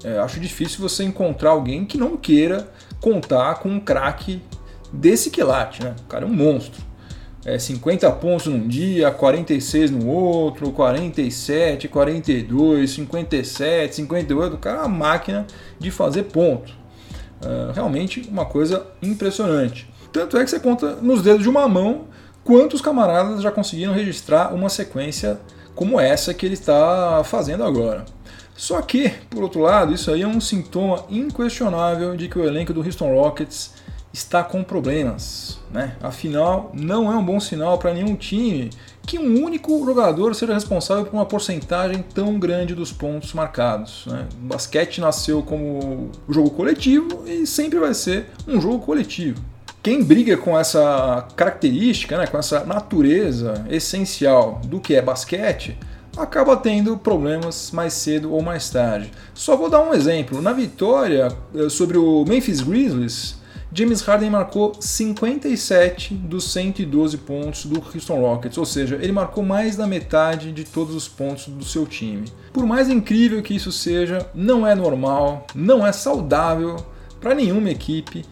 é, 0.05 0.19
acho 0.19 0.39
difícil 0.41 0.81
você 0.81 1.05
encontrar 1.05 1.51
alguém 1.51 1.85
que 1.85 1.99
não 1.99 2.17
queira 2.17 2.69
contar 3.01 3.57
com 3.57 3.69
um 3.69 3.81
craque 3.81 4.43
desse 4.93 5.31
quilate, 5.31 5.83
né? 5.83 5.95
O 6.01 6.09
cara 6.09 6.25
é 6.25 6.29
um 6.29 6.33
monstro. 6.33 6.85
É 7.45 7.59
50 7.59 8.11
pontos 8.13 8.47
num 8.47 8.67
dia, 8.67 9.11
46 9.11 9.93
no 9.93 10.09
outro, 10.09 10.73
47, 10.73 11.87
42, 11.87 12.91
57, 12.91 13.95
58. 13.95 14.55
O 14.55 14.59
cara 14.59 14.79
é 14.79 14.81
uma 14.81 14.89
máquina 14.89 15.47
de 15.79 15.91
fazer 15.93 16.25
ponto. 16.25 16.73
É, 17.41 17.73
realmente 17.73 18.29
uma 18.29 18.47
coisa 18.47 18.87
impressionante. 19.01 19.89
Tanto 20.13 20.37
é 20.37 20.45
que 20.45 20.51
você 20.51 20.59
conta 20.59 20.97
nos 20.97 21.23
dedos 21.23 21.43
de 21.43 21.49
uma 21.49 21.69
mão 21.69 22.07
quantos 22.43 22.81
camaradas 22.81 23.43
já 23.43 23.53
conseguiram 23.53 23.93
registrar 23.93 24.53
uma 24.53 24.69
sequência 24.69 25.39
como 25.75 26.01
essa 26.01 26.33
que 26.33 26.47
ele 26.47 26.55
está 26.55 27.23
fazendo 27.25 27.63
agora. 27.63 28.05
Só 28.57 28.81
que, 28.81 29.11
por 29.29 29.43
outro 29.43 29.61
lado, 29.61 29.93
isso 29.93 30.11
aí 30.11 30.23
é 30.23 30.27
um 30.27 30.41
sintoma 30.41 31.05
inquestionável 31.11 32.17
de 32.17 32.29
que 32.29 32.39
o 32.39 32.45
elenco 32.45 32.73
do 32.73 32.81
Houston 32.81 33.15
Rockets 33.15 33.75
está 34.13 34.43
com 34.43 34.65
problemas. 34.65 35.59
Né? 35.71 35.95
Afinal, 36.03 36.71
não 36.73 37.13
é 37.13 37.17
um 37.17 37.25
bom 37.25 37.39
sinal 37.39 37.77
para 37.77 37.93
nenhum 37.93 38.17
time 38.17 38.71
que 39.03 39.19
um 39.19 39.45
único 39.45 39.85
jogador 39.85 40.35
seja 40.35 40.55
responsável 40.55 41.05
por 41.05 41.15
uma 41.15 41.27
porcentagem 41.27 42.03
tão 42.15 42.39
grande 42.39 42.75
dos 42.75 42.91
pontos 42.91 43.33
marcados. 43.35 44.07
Né? 44.07 44.27
O 44.35 44.47
basquete 44.47 45.01
nasceu 45.01 45.43
como 45.43 46.11
jogo 46.29 46.51
coletivo 46.51 47.25
e 47.27 47.47
sempre 47.47 47.79
vai 47.79 47.95
ser 47.95 48.31
um 48.49 48.61
jogo 48.61 48.81
coletivo. 48.81 49.41
Quem 49.83 50.03
briga 50.03 50.37
com 50.37 50.59
essa 50.59 51.29
característica, 51.37 52.19
né, 52.19 52.27
com 52.27 52.37
essa 52.37 52.65
natureza 52.65 53.65
essencial 53.71 54.61
do 54.65 54.81
que 54.81 54.97
é 54.97 55.01
basquete, 55.01 55.79
acaba 56.17 56.57
tendo 56.57 56.97
problemas 56.97 57.71
mais 57.73 57.93
cedo 57.93 58.33
ou 58.33 58.43
mais 58.43 58.71
tarde. 58.71 59.11
Só 59.35 59.57
vou 59.57 59.69
dar 59.69 59.83
um 59.83 59.93
exemplo. 59.93 60.41
Na 60.41 60.53
vitória 60.53 61.29
eh, 61.55 61.69
sobre 61.69 61.99
o 61.99 62.25
Memphis 62.27 62.61
Grizzlies, 62.61 63.37
James 63.73 64.01
Harden 64.01 64.31
marcou 64.31 64.73
57 64.81 66.15
dos 66.15 66.51
112 66.53 67.19
pontos 67.19 67.67
do 67.67 67.79
Houston 67.79 68.21
Rockets, 68.21 68.57
ou 68.57 68.65
seja, 68.65 68.97
ele 68.97 69.13
marcou 69.13 69.45
mais 69.45 69.77
da 69.77 69.87
metade 69.87 70.53
de 70.53 70.65
todos 70.65 70.95
os 70.95 71.07
pontos 71.07 71.49
do 71.49 71.65
seu 71.65 71.85
time. 71.85 72.25
Por 72.53 72.65
mais 72.65 72.89
incrível 72.89 73.43
que 73.43 73.55
isso 73.55 73.71
seja, 73.71 74.31
não 74.35 74.67
é 74.67 74.75
normal, 74.75 75.47
não 75.55 75.87
é 75.87 75.93
saudável 75.93 76.77
para 77.21 77.35
nenhuma 77.35 77.71
equipe 77.71 78.25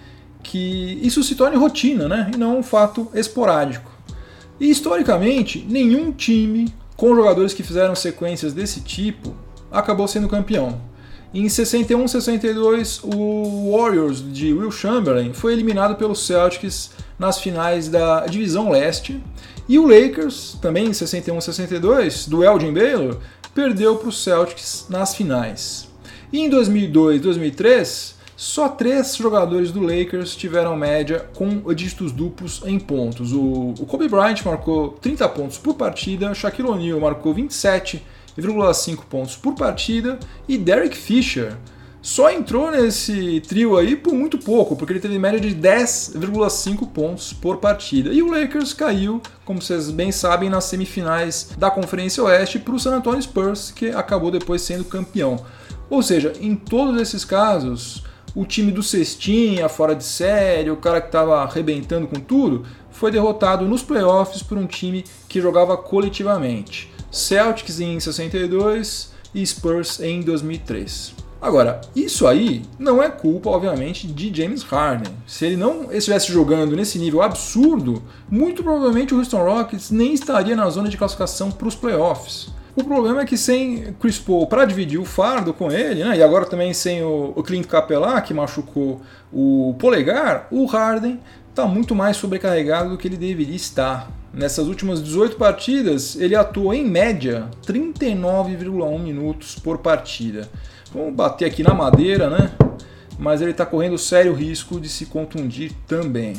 que 0.43 0.99
isso 1.03 1.23
se 1.23 1.35
torne 1.35 1.57
rotina, 1.57 2.09
né? 2.09 2.31
E 2.33 2.37
não 2.37 2.59
um 2.59 2.63
fato 2.63 3.11
esporádico. 3.13 3.91
E 4.61 4.71
historicamente, 4.71 5.67
nenhum 5.69 6.13
time 6.13 6.73
com 6.97 7.15
jogadores 7.15 7.53
que 7.53 7.63
fizeram 7.63 7.95
sequências 7.95 8.53
desse 8.53 8.81
tipo, 8.81 9.35
acabou 9.71 10.07
sendo 10.07 10.29
campeão. 10.29 10.81
Em 11.33 11.49
61 11.49 12.07
62, 12.07 13.01
o 13.03 13.73
Warriors 13.77 14.23
de 14.33 14.53
Will 14.53 14.71
Chamberlain 14.71 15.33
foi 15.33 15.53
eliminado 15.53 15.97
pelos 15.97 16.25
Celtics 16.25 16.93
nas 17.19 17.41
finais 17.41 17.89
da 17.89 18.27
Divisão 18.27 18.71
Leste, 18.71 19.21
e 19.69 19.79
o 19.79 19.87
Lakers, 19.87 20.57
também 20.61 20.87
em 20.87 20.93
61 20.93 21.41
62, 21.41 22.27
do 22.27 22.45
Elgin 22.45 22.73
Baylor, 22.73 23.19
perdeu 23.55 23.97
para 23.97 24.09
os 24.09 24.23
Celtics 24.23 24.87
nas 24.89 25.15
finais. 25.15 25.89
E 26.33 26.41
em 26.41 26.49
2002 26.49 27.21
2003, 27.21 28.14
só 28.37 28.69
três 28.69 29.17
jogadores 29.17 29.71
do 29.71 29.81
Lakers 29.81 30.35
tiveram 30.35 30.77
média 30.77 31.29
com 31.35 31.73
dígitos 31.73 32.13
duplos 32.13 32.63
em 32.65 32.79
pontos. 32.79 33.33
O, 33.33 33.75
o 33.79 33.87
Kobe 33.87 34.09
Bryant 34.09 34.43
marcou 34.45 34.91
30 35.01 35.29
pontos 35.29 35.59
por 35.59 35.75
partida, 35.75 36.35
Shaquille 36.35 36.69
O'Neal 36.69 37.01
marcou 37.01 37.35
27,5 37.35 39.05
pontos 39.09 39.37
por 39.37 39.55
partida 39.55 40.19
e 40.49 40.59
Derek 40.59 40.97
Fisher 40.97 41.57
só 42.05 42.31
entrou 42.31 42.71
nesse 42.71 43.41
trio 43.49 43.79
aí 43.79 43.97
por 43.97 44.13
muito 44.13 44.37
pouco, 44.37 44.77
porque 44.77 44.93
ele 44.93 45.01
teve 45.01 45.19
média 45.19 45.41
de 45.41 45.55
10,5 45.55 46.87
pontos 46.93 47.33
por 47.33 47.57
partida. 47.57 48.13
E 48.13 48.21
o 48.21 48.31
Lakers 48.31 48.75
caiu, 48.75 49.23
como 49.43 49.63
vocês 49.63 49.91
bem 49.91 50.13
sabem, 50.13 50.51
nas 50.51 50.65
semifinais 50.65 51.53
da 51.57 51.71
Conferência 51.71 52.23
Oeste 52.23 52.59
para 52.59 52.75
o 52.75 52.79
San 52.79 52.97
Antonio 52.97 53.23
Spurs, 53.23 53.71
que 53.71 53.89
acabou 53.89 54.31
depois 54.31 54.61
sendo 54.61 54.85
campeão. 54.85 55.43
Ou 55.89 56.03
seja, 56.03 56.35
em 56.43 56.55
todos 56.55 57.01
esses 57.01 57.25
casos, 57.25 58.05
o 58.35 58.45
time 58.45 58.73
do 58.73 58.83
Cestinha 58.83 59.69
fora 59.69 59.95
de 59.95 60.05
série, 60.05 60.71
o 60.71 60.77
cara 60.77 61.01
que 61.01 61.09
estava 61.09 61.43
arrebentando 61.43 62.07
com 62.07 62.19
tudo, 62.19 62.67
foi 62.91 63.11
derrotado 63.11 63.67
nos 63.67 63.83
playoffs 63.83 64.43
por 64.43 64.59
um 64.59 64.67
time 64.67 65.05
que 65.29 65.41
jogava 65.41 65.77
coletivamente. 65.77 66.93
Celtics 67.11 67.81
em 67.81 67.99
62 68.01 69.13
e 69.35 69.47
Spurs 69.47 70.01
em 70.01 70.21
2003. 70.21 71.15
Agora, 71.45 71.83
isso 71.95 72.27
aí 72.27 72.63
não 72.79 73.03
é 73.03 73.11
culpa, 73.11 73.51
obviamente, 73.51 74.07
de 74.07 74.35
James 74.35 74.63
Harden. 74.63 75.13
Se 75.27 75.45
ele 75.45 75.57
não 75.57 75.93
estivesse 75.93 76.33
jogando 76.33 76.75
nesse 76.75 76.99
nível 76.99 77.21
absurdo, 77.21 78.03
muito 78.31 78.63
provavelmente 78.63 79.13
o 79.13 79.19
Houston 79.19 79.45
Rockets 79.45 79.91
nem 79.91 80.15
estaria 80.15 80.57
na 80.57 80.71
zona 80.71 80.89
de 80.89 80.97
classificação 80.97 81.51
para 81.51 81.69
os 81.69 81.75
playoffs. 81.75 82.49
O 82.77 82.83
problema 82.83 83.23
é 83.23 83.25
que 83.25 83.37
sem 83.37 83.95
Chris 84.01 84.19
Paul 84.19 84.49
para 84.49 84.65
dividir 84.65 84.99
o 84.99 85.05
fardo 85.05 85.55
com 85.55 85.71
ele, 85.71 86.03
né, 86.03 86.17
e 86.17 86.23
agora 86.23 86.45
também 86.45 86.75
sem 86.75 87.05
o, 87.05 87.33
o 87.37 87.43
Clint 87.43 87.67
Capela, 87.67 88.21
que 88.21 88.35
machucou 88.35 89.01
o 89.33 89.77
polegar, 89.79 90.49
o 90.51 90.67
Harden 90.67 91.21
está 91.51 91.67
muito 91.67 91.95
mais 91.95 92.17
sobrecarregado 92.17 92.91
do 92.91 92.99
que 92.99 93.07
ele 93.07 93.17
deveria 93.17 93.55
estar. 93.55 94.11
Nessas 94.33 94.67
últimas 94.67 95.01
18 95.01 95.37
partidas, 95.37 96.17
ele 96.17 96.35
atuou 96.35 96.75
em 96.75 96.85
média 96.85 97.49
39,1 97.65 98.99
minutos 98.99 99.55
por 99.55 99.79
partida. 99.79 100.49
Vamos 100.93 101.15
bater 101.15 101.45
aqui 101.45 101.63
na 101.63 101.73
madeira, 101.73 102.29
né? 102.29 102.51
Mas 103.17 103.41
ele 103.41 103.53
está 103.53 103.65
correndo 103.65 103.97
sério 103.97 104.35
risco 104.35 104.81
de 104.81 104.89
se 104.89 105.07
contundir 105.07 105.71
também. 105.87 106.35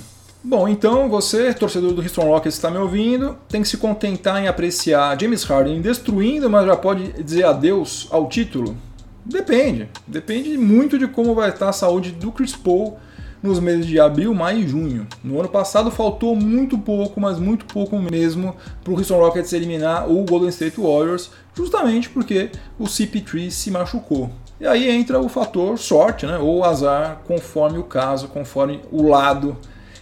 Bom, 0.48 0.68
então 0.68 1.10
você, 1.10 1.52
torcedor 1.56 1.92
do 1.92 2.04
Houston 2.04 2.22
Rockets, 2.22 2.54
está 2.54 2.70
me 2.70 2.78
ouvindo, 2.78 3.36
tem 3.50 3.64
que 3.64 3.68
se 3.68 3.78
contentar 3.78 4.40
em 4.40 4.48
apreciar 4.48 5.20
James 5.20 5.44
Harden 5.44 5.82
destruindo, 5.82 6.48
mas 6.48 6.68
já 6.68 6.78
pode 6.78 7.14
dizer 7.24 7.46
adeus 7.46 8.08
ao 8.12 8.30
título? 8.30 8.78
Depende. 9.26 9.90
Depende 10.06 10.56
muito 10.56 11.00
de 11.00 11.08
como 11.08 11.34
vai 11.34 11.50
estar 11.50 11.70
a 11.70 11.74
saúde 11.74 12.12
do 12.12 12.32
Chris 12.32 12.56
Paul 12.56 13.00
nos 13.42 13.60
meses 13.60 13.88
de 13.88 14.00
abril, 14.00 14.36
maio 14.36 14.60
e 14.60 14.68
junho. 14.68 15.08
No 15.24 15.40
ano 15.40 15.50
passado 15.50 15.90
faltou 15.90 16.36
muito 16.36 16.78
pouco, 16.78 17.20
mas 17.20 17.40
muito 17.40 17.66
pouco 17.66 17.98
mesmo, 17.98 18.56
para 18.84 18.94
o 18.94 18.98
Houston 18.98 19.18
Rockets 19.18 19.52
eliminar 19.52 20.08
o 20.08 20.24
Golden 20.26 20.50
State 20.50 20.80
Warriors, 20.80 21.32
justamente 21.56 22.08
porque 22.08 22.52
o 22.78 22.84
CP3 22.84 23.50
se 23.50 23.72
machucou. 23.72 24.30
E 24.62 24.68
aí 24.68 24.92
entra 24.92 25.20
o 25.20 25.28
fator 25.28 25.80
sorte, 25.80 26.28
né, 26.28 26.38
ou 26.38 26.64
azar, 26.64 27.22
conforme 27.26 27.80
o 27.80 27.84
caso, 27.84 28.28
conforme 28.28 28.82
o 28.92 29.08
lado 29.08 29.58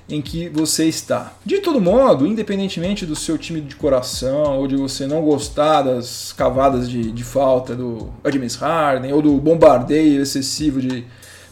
em 0.10 0.22
que 0.22 0.50
você 0.50 0.86
está. 0.86 1.33
De 1.45 1.60
todo 1.60 1.79
modo, 1.79 2.27
independentemente 2.27 3.05
do 3.05 3.15
seu 3.15 3.38
time 3.38 3.62
de 3.62 3.75
coração 3.75 4.60
ou 4.60 4.67
de 4.67 4.75
você 4.75 5.07
não 5.07 5.22
gostar 5.22 5.81
das 5.83 6.33
cavadas 6.33 6.89
de, 6.89 7.12
de 7.12 7.24
falta 7.24 7.75
do 7.75 8.10
James 8.31 8.55
Harden 8.55 9.13
ou 9.13 9.22
do 9.22 9.36
bombardeio 9.38 10.22
excessivo 10.22 10.81
de 10.81 11.05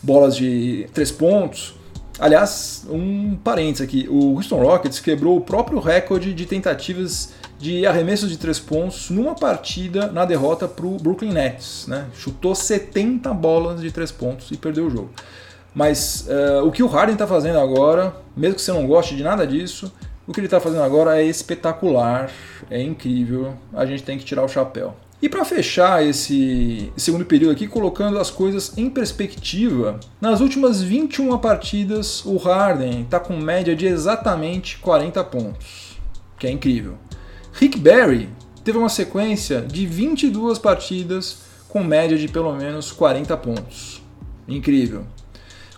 bolas 0.03 0.35
de 0.35 0.87
três 0.93 1.11
pontos, 1.11 1.75
Aliás, 2.21 2.85
um 2.87 3.35
parênteses 3.35 3.81
aqui: 3.81 4.07
o 4.07 4.35
Houston 4.35 4.61
Rockets 4.61 4.99
quebrou 4.99 5.37
o 5.37 5.41
próprio 5.41 5.79
recorde 5.79 6.35
de 6.35 6.45
tentativas 6.45 7.33
de 7.57 7.85
arremessos 7.85 8.29
de 8.29 8.37
três 8.37 8.59
pontos 8.59 9.09
numa 9.09 9.33
partida 9.33 10.05
na 10.05 10.23
derrota 10.23 10.67
para 10.67 10.85
o 10.85 10.97
Brooklyn 10.97 11.31
Nets. 11.31 11.87
Né? 11.87 12.05
Chutou 12.13 12.53
70 12.53 13.33
bolas 13.33 13.81
de 13.81 13.91
três 13.91 14.11
pontos 14.11 14.51
e 14.51 14.57
perdeu 14.57 14.85
o 14.85 14.89
jogo. 14.91 15.09
Mas 15.73 16.27
uh, 16.27 16.65
o 16.65 16.71
que 16.71 16.83
o 16.83 16.87
Harden 16.87 17.13
está 17.13 17.25
fazendo 17.25 17.59
agora, 17.59 18.15
mesmo 18.35 18.55
que 18.55 18.61
você 18.61 18.71
não 18.71 18.85
goste 18.85 19.15
de 19.15 19.23
nada 19.23 19.47
disso, 19.47 19.91
o 20.27 20.33
que 20.33 20.39
ele 20.39 20.47
está 20.47 20.59
fazendo 20.59 20.83
agora 20.83 21.21
é 21.21 21.25
espetacular, 21.25 22.29
é 22.69 22.81
incrível, 22.81 23.53
a 23.73 23.85
gente 23.85 24.03
tem 24.03 24.17
que 24.17 24.25
tirar 24.25 24.43
o 24.43 24.47
chapéu. 24.47 24.93
E 25.21 25.29
para 25.29 25.45
fechar 25.45 26.03
esse 26.03 26.91
segundo 26.97 27.25
período 27.25 27.51
aqui, 27.51 27.67
colocando 27.67 28.17
as 28.17 28.31
coisas 28.31 28.75
em 28.75 28.89
perspectiva, 28.89 29.99
nas 30.19 30.41
últimas 30.41 30.81
21 30.81 31.37
partidas, 31.37 32.25
o 32.25 32.37
Harden 32.37 33.01
está 33.01 33.19
com 33.19 33.37
média 33.37 33.75
de 33.75 33.85
exatamente 33.85 34.79
40 34.79 35.23
pontos, 35.25 35.99
que 36.39 36.47
é 36.47 36.51
incrível. 36.51 36.97
Rick 37.53 37.77
Barry 37.77 38.29
teve 38.63 38.79
uma 38.79 38.89
sequência 38.89 39.61
de 39.61 39.85
22 39.85 40.57
partidas 40.57 41.43
com 41.69 41.83
média 41.83 42.17
de 42.17 42.27
pelo 42.27 42.53
menos 42.55 42.91
40 42.91 43.37
pontos. 43.37 44.01
Incrível. 44.47 45.05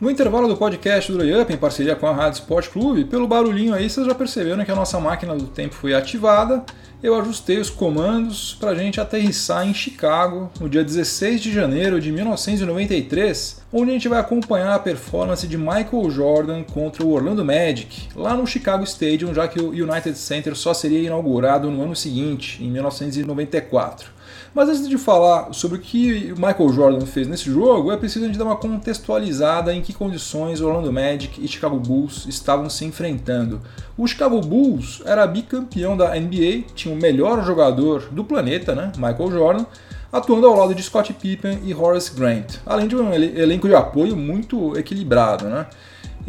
No 0.00 0.08
intervalo 0.08 0.46
do 0.46 0.56
podcast 0.56 1.10
do 1.10 1.18
Layup, 1.18 1.52
em 1.52 1.56
parceria 1.56 1.96
com 1.96 2.06
a 2.06 2.12
Rádio 2.12 2.38
Sport 2.38 2.68
Clube, 2.68 3.04
pelo 3.04 3.26
barulhinho 3.26 3.74
aí 3.74 3.90
vocês 3.90 4.06
já 4.06 4.14
perceberam 4.14 4.64
que 4.64 4.70
a 4.70 4.76
nossa 4.76 5.00
máquina 5.00 5.34
do 5.34 5.48
tempo 5.48 5.74
foi 5.74 5.92
ativada. 5.92 6.64
Eu 7.02 7.16
ajustei 7.16 7.58
os 7.58 7.68
comandos 7.68 8.56
para 8.60 8.70
a 8.70 8.74
gente 8.76 9.00
aterrissar 9.00 9.66
em 9.66 9.74
Chicago 9.74 10.52
no 10.60 10.68
dia 10.68 10.84
16 10.84 11.40
de 11.40 11.52
janeiro 11.52 12.00
de 12.00 12.12
1993, 12.12 13.60
onde 13.72 13.90
a 13.90 13.94
gente 13.94 14.06
vai 14.06 14.20
acompanhar 14.20 14.72
a 14.72 14.78
performance 14.78 15.48
de 15.48 15.58
Michael 15.58 16.10
Jordan 16.10 16.62
contra 16.62 17.04
o 17.04 17.10
Orlando 17.10 17.44
Magic, 17.44 18.08
lá 18.14 18.36
no 18.36 18.46
Chicago 18.46 18.84
Stadium, 18.84 19.34
já 19.34 19.48
que 19.48 19.60
o 19.60 19.70
United 19.70 20.16
Center 20.16 20.54
só 20.54 20.72
seria 20.72 21.00
inaugurado 21.00 21.68
no 21.72 21.82
ano 21.82 21.96
seguinte, 21.96 22.62
em 22.62 22.70
1994. 22.70 24.17
Mas 24.54 24.68
antes 24.68 24.88
de 24.88 24.98
falar 24.98 25.52
sobre 25.52 25.78
o 25.78 25.80
que 25.80 26.32
o 26.32 26.36
Michael 26.36 26.72
Jordan 26.72 27.06
fez 27.06 27.28
nesse 27.28 27.50
jogo, 27.50 27.92
é 27.92 27.96
preciso 27.96 28.24
a 28.24 28.28
gente 28.28 28.38
dar 28.38 28.44
uma 28.44 28.56
contextualizada 28.56 29.74
em 29.74 29.82
que 29.82 29.92
condições 29.92 30.60
Orlando 30.60 30.92
Magic 30.92 31.42
e 31.42 31.46
Chicago 31.46 31.78
Bulls 31.78 32.26
estavam 32.26 32.68
se 32.68 32.84
enfrentando. 32.84 33.60
O 33.96 34.06
Chicago 34.06 34.40
Bulls 34.40 35.02
era 35.04 35.26
bicampeão 35.26 35.96
da 35.96 36.14
NBA, 36.14 36.64
tinha 36.74 36.94
o 36.94 36.98
melhor 36.98 37.44
jogador 37.44 38.08
do 38.10 38.24
planeta, 38.24 38.74
né, 38.74 38.92
Michael 38.96 39.30
Jordan, 39.30 39.66
atuando 40.12 40.46
ao 40.46 40.56
lado 40.56 40.74
de 40.74 40.82
Scott 40.82 41.12
Pippen 41.12 41.60
e 41.64 41.74
Horace 41.74 42.14
Grant, 42.14 42.56
além 42.64 42.88
de 42.88 42.96
um 42.96 43.12
elenco 43.12 43.68
de 43.68 43.74
apoio 43.74 44.16
muito 44.16 44.76
equilibrado. 44.78 45.44
Né? 45.44 45.66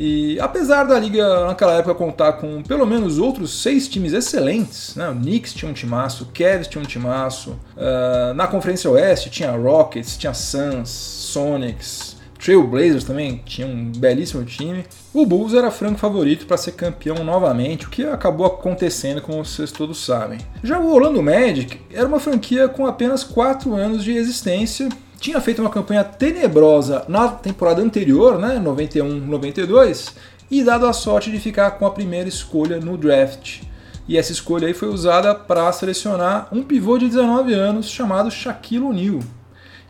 E 0.01 0.39
apesar 0.39 0.85
da 0.85 0.97
liga 0.97 1.45
naquela 1.45 1.73
época 1.73 1.93
contar 1.93 2.33
com 2.33 2.63
pelo 2.63 2.85
menos 2.85 3.19
outros 3.19 3.62
seis 3.62 3.85
times 3.85 4.13
excelentes, 4.13 4.95
né? 4.95 5.09
o 5.09 5.13
Knicks 5.13 5.53
tinha 5.53 5.69
um 5.69 5.73
timaço, 5.73 6.23
o 6.23 6.27
Cavs 6.27 6.69
tinha 6.69 6.81
um 6.81 6.88
timaço, 6.88 7.59
uh, 7.75 8.33
na 8.33 8.47
Conferência 8.47 8.89
Oeste 8.89 9.29
tinha 9.29 9.51
Rockets, 9.51 10.15
tinha 10.15 10.33
Suns, 10.33 10.88
Sonics, 10.88 12.15
Trailblazers 12.39 13.03
também 13.03 13.41
tinha 13.45 13.67
um 13.67 13.91
belíssimo 13.91 14.45
time. 14.45 14.85
O 15.13 15.25
Bulls 15.25 15.53
era 15.53 15.69
franco 15.69 15.99
favorito 15.99 16.45
para 16.45 16.55
ser 16.55 16.71
campeão 16.71 17.21
novamente, 17.25 17.85
o 17.85 17.89
que 17.89 18.05
acabou 18.05 18.45
acontecendo, 18.45 19.21
como 19.21 19.43
vocês 19.43 19.69
todos 19.69 20.05
sabem. 20.05 20.39
Já 20.63 20.79
o 20.79 20.93
Orlando 20.93 21.21
Magic 21.21 21.77
era 21.91 22.07
uma 22.07 22.21
franquia 22.21 22.69
com 22.69 22.88
apenas 22.88 23.25
4 23.25 23.75
anos 23.75 24.01
de 24.01 24.13
existência 24.13 24.88
tinha 25.19 25.39
feito 25.41 25.62
uma 25.62 25.69
campanha 25.69 26.03
tenebrosa 26.03 27.05
na 27.08 27.27
temporada 27.27 27.82
anterior, 27.82 28.39
né, 28.39 28.60
91-92, 28.63 30.13
e 30.49 30.63
dado 30.63 30.88
a 30.88 30.93
sorte 30.93 31.29
de 31.29 31.39
ficar 31.39 31.71
com 31.71 31.86
a 31.86 31.91
primeira 31.91 32.29
escolha 32.29 32.79
no 32.79 32.97
draft. 32.97 33.62
E 34.08 34.17
essa 34.17 34.32
escolha 34.32 34.67
aí 34.67 34.73
foi 34.73 34.88
usada 34.88 35.36
para 35.36 35.71
selecionar 35.71 36.47
um 36.51 36.63
pivô 36.63 36.97
de 36.97 37.08
19 37.08 37.53
anos 37.53 37.88
chamado 37.88 38.32
Shaquille 38.32 38.84
O'Neal. 38.84 39.19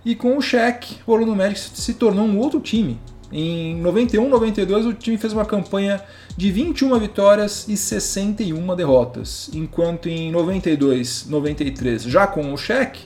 E 0.03 0.15
com 0.15 0.37
o 0.37 0.41
Shaq, 0.41 0.97
o 1.05 1.11
Orlando 1.11 1.35
Magic 1.35 1.59
se 1.79 1.93
tornou 1.93 2.25
um 2.25 2.37
outro 2.37 2.59
time. 2.59 2.99
Em 3.31 3.81
91-92 3.81 4.87
o 4.87 4.93
time 4.93 5.17
fez 5.17 5.31
uma 5.31 5.45
campanha 5.45 6.01
de 6.35 6.51
21 6.51 6.97
vitórias 6.99 7.67
e 7.67 7.77
61 7.77 8.75
derrotas, 8.75 9.49
enquanto 9.53 10.09
em 10.09 10.31
92-93, 10.31 12.09
já 12.09 12.25
com 12.25 12.51
o 12.51 12.57
Shaq, 12.57 12.99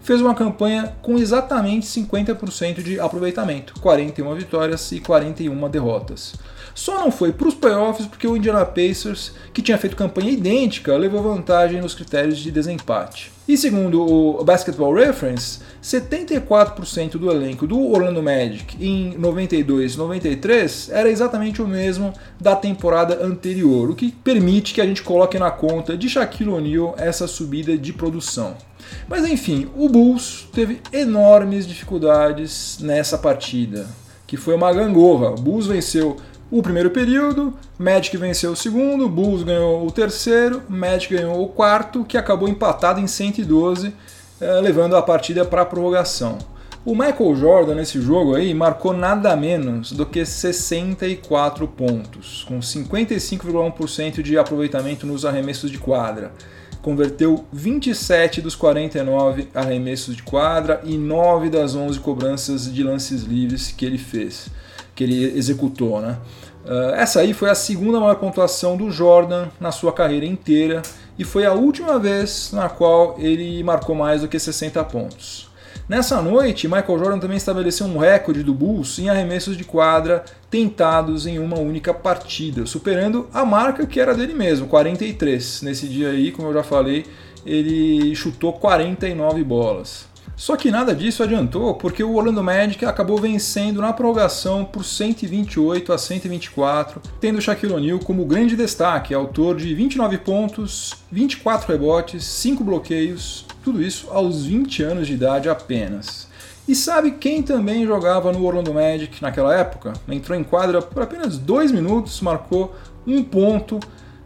fez 0.00 0.20
uma 0.20 0.34
campanha 0.34 0.94
com 1.02 1.18
exatamente 1.18 1.86
50% 1.86 2.82
de 2.82 2.98
aproveitamento, 3.00 3.74
41 3.80 4.34
vitórias 4.34 4.90
e 4.92 5.00
41 5.00 5.68
derrotas. 5.68 6.34
Só 6.74 7.00
não 7.00 7.10
foi 7.10 7.32
para 7.32 7.48
os 7.48 7.54
playoffs 7.54 8.06
porque 8.06 8.26
o 8.26 8.36
Indiana 8.36 8.64
Pacers, 8.64 9.32
que 9.52 9.60
tinha 9.60 9.76
feito 9.76 9.96
campanha 9.96 10.30
idêntica, 10.30 10.96
levou 10.96 11.20
vantagem 11.22 11.80
nos 11.80 11.92
critérios 11.92 12.38
de 12.38 12.52
desempate. 12.52 13.32
E 13.48 13.56
segundo 13.56 14.00
o 14.00 14.44
Basketball 14.44 14.94
Reference, 14.94 15.58
74% 15.82 17.12
do 17.12 17.30
elenco 17.30 17.66
do 17.66 17.80
Orlando 17.90 18.22
Magic 18.22 18.76
em 18.78 19.18
92-93 19.18 20.90
era 20.92 21.10
exatamente 21.10 21.60
o 21.60 21.66
mesmo 21.66 22.12
da 22.40 22.54
temporada 22.54 23.24
anterior, 23.24 23.90
o 23.90 23.96
que 23.96 24.12
permite 24.12 24.74
que 24.74 24.80
a 24.80 24.86
gente 24.86 25.02
coloque 25.02 25.38
na 25.38 25.50
conta 25.50 25.96
de 25.96 26.08
Shaquille 26.08 26.50
O'Neal 26.50 26.94
essa 26.96 27.26
subida 27.26 27.76
de 27.76 27.92
produção. 27.92 28.54
Mas 29.08 29.24
enfim, 29.28 29.68
o 29.76 29.88
Bulls 29.88 30.48
teve 30.52 30.80
enormes 30.92 31.66
dificuldades 31.66 32.78
nessa 32.80 33.16
partida, 33.16 33.86
que 34.26 34.36
foi 34.36 34.54
uma 34.54 34.72
gangorra. 34.72 35.30
O 35.30 35.36
Bulls 35.36 35.66
venceu 35.66 36.16
o 36.50 36.62
primeiro 36.62 36.90
período, 36.90 37.52
Magic 37.78 38.16
venceu 38.16 38.52
o 38.52 38.56
segundo, 38.56 39.08
Bulls 39.08 39.42
ganhou 39.42 39.86
o 39.86 39.90
terceiro, 39.90 40.62
Magic 40.68 41.14
ganhou 41.14 41.42
o 41.42 41.48
quarto, 41.48 42.04
que 42.04 42.16
acabou 42.16 42.48
empatado 42.48 43.00
em 43.00 43.06
112 43.06 43.92
eh, 44.40 44.60
levando 44.60 44.96
a 44.96 45.02
partida 45.02 45.44
para 45.44 45.62
a 45.62 45.66
prorrogação. 45.66 46.38
O 46.84 46.94
Michael 46.94 47.36
Jordan 47.36 47.74
nesse 47.74 48.00
jogo 48.00 48.34
aí 48.34 48.54
marcou 48.54 48.94
nada 48.94 49.36
menos 49.36 49.92
do 49.92 50.06
que 50.06 50.24
64 50.24 51.68
pontos, 51.68 52.44
com 52.48 52.60
55,1% 52.60 54.22
de 54.22 54.38
aproveitamento 54.38 55.06
nos 55.06 55.26
arremessos 55.26 55.70
de 55.70 55.76
quadra. 55.76 56.32
Converteu 56.82 57.44
27 57.52 58.40
dos 58.40 58.54
49 58.54 59.48
arremessos 59.54 60.16
de 60.16 60.22
quadra 60.22 60.80
e 60.84 60.96
9 60.96 61.50
das 61.50 61.74
11 61.74 61.98
cobranças 62.00 62.72
de 62.72 62.82
lances 62.82 63.22
livres 63.24 63.72
que 63.72 63.84
ele 63.84 63.98
fez, 63.98 64.48
que 64.94 65.04
ele 65.04 65.36
executou, 65.36 66.00
né? 66.00 66.18
Uh, 66.64 66.94
essa 66.96 67.20
aí 67.20 67.32
foi 67.32 67.48
a 67.48 67.54
segunda 67.54 67.98
maior 67.98 68.16
pontuação 68.16 68.76
do 68.76 68.90
Jordan 68.90 69.48
na 69.58 69.72
sua 69.72 69.92
carreira 69.92 70.26
inteira 70.26 70.82
e 71.18 71.24
foi 71.24 71.46
a 71.46 71.52
última 71.52 71.98
vez 71.98 72.50
na 72.52 72.68
qual 72.68 73.16
ele 73.18 73.62
marcou 73.64 73.94
mais 73.94 74.20
do 74.20 74.28
que 74.28 74.38
60 74.38 74.84
pontos. 74.84 75.47
Nessa 75.88 76.20
noite, 76.20 76.68
Michael 76.68 76.98
Jordan 76.98 77.18
também 77.18 77.38
estabeleceu 77.38 77.86
um 77.86 77.96
recorde 77.96 78.42
do 78.42 78.52
Bulls 78.52 78.98
em 78.98 79.08
arremessos 79.08 79.56
de 79.56 79.64
quadra 79.64 80.22
tentados 80.50 81.26
em 81.26 81.38
uma 81.38 81.58
única 81.58 81.94
partida, 81.94 82.66
superando 82.66 83.26
a 83.32 83.42
marca 83.42 83.86
que 83.86 83.98
era 83.98 84.14
dele 84.14 84.34
mesmo, 84.34 84.68
43. 84.68 85.62
Nesse 85.62 85.88
dia 85.88 86.10
aí, 86.10 86.30
como 86.30 86.48
eu 86.48 86.52
já 86.52 86.62
falei, 86.62 87.06
ele 87.46 88.14
chutou 88.14 88.52
49 88.52 89.42
bolas. 89.42 90.06
Só 90.36 90.56
que 90.56 90.70
nada 90.70 90.94
disso 90.94 91.22
adiantou, 91.22 91.74
porque 91.74 92.04
o 92.04 92.14
Orlando 92.14 92.44
Magic 92.44 92.84
acabou 92.84 93.16
vencendo 93.16 93.80
na 93.80 93.92
prorrogação 93.92 94.66
por 94.66 94.84
128 94.84 95.90
a 95.90 95.96
124, 95.96 97.00
tendo 97.18 97.40
Shaquille 97.40 97.72
O'Neal 97.72 97.98
como 97.98 98.26
grande 98.26 98.54
destaque, 98.54 99.14
autor 99.14 99.56
de 99.56 99.74
29 99.74 100.18
pontos, 100.18 100.94
24 101.10 101.72
rebotes, 101.72 102.24
5 102.24 102.62
bloqueios, 102.62 103.46
tudo 103.68 103.82
isso 103.82 104.08
aos 104.10 104.46
20 104.46 104.82
anos 104.82 105.06
de 105.06 105.12
idade 105.12 105.46
apenas. 105.46 106.26
E 106.66 106.74
sabe 106.74 107.12
quem 107.12 107.42
também 107.42 107.86
jogava 107.86 108.32
no 108.32 108.42
Orlando 108.42 108.72
Magic 108.72 109.20
naquela 109.20 109.54
época? 109.54 109.92
Entrou 110.08 110.38
em 110.38 110.42
quadra 110.42 110.80
por 110.80 111.02
apenas 111.02 111.36
2 111.36 111.70
minutos, 111.70 112.18
marcou 112.22 112.74
um 113.06 113.22
ponto 113.22 113.78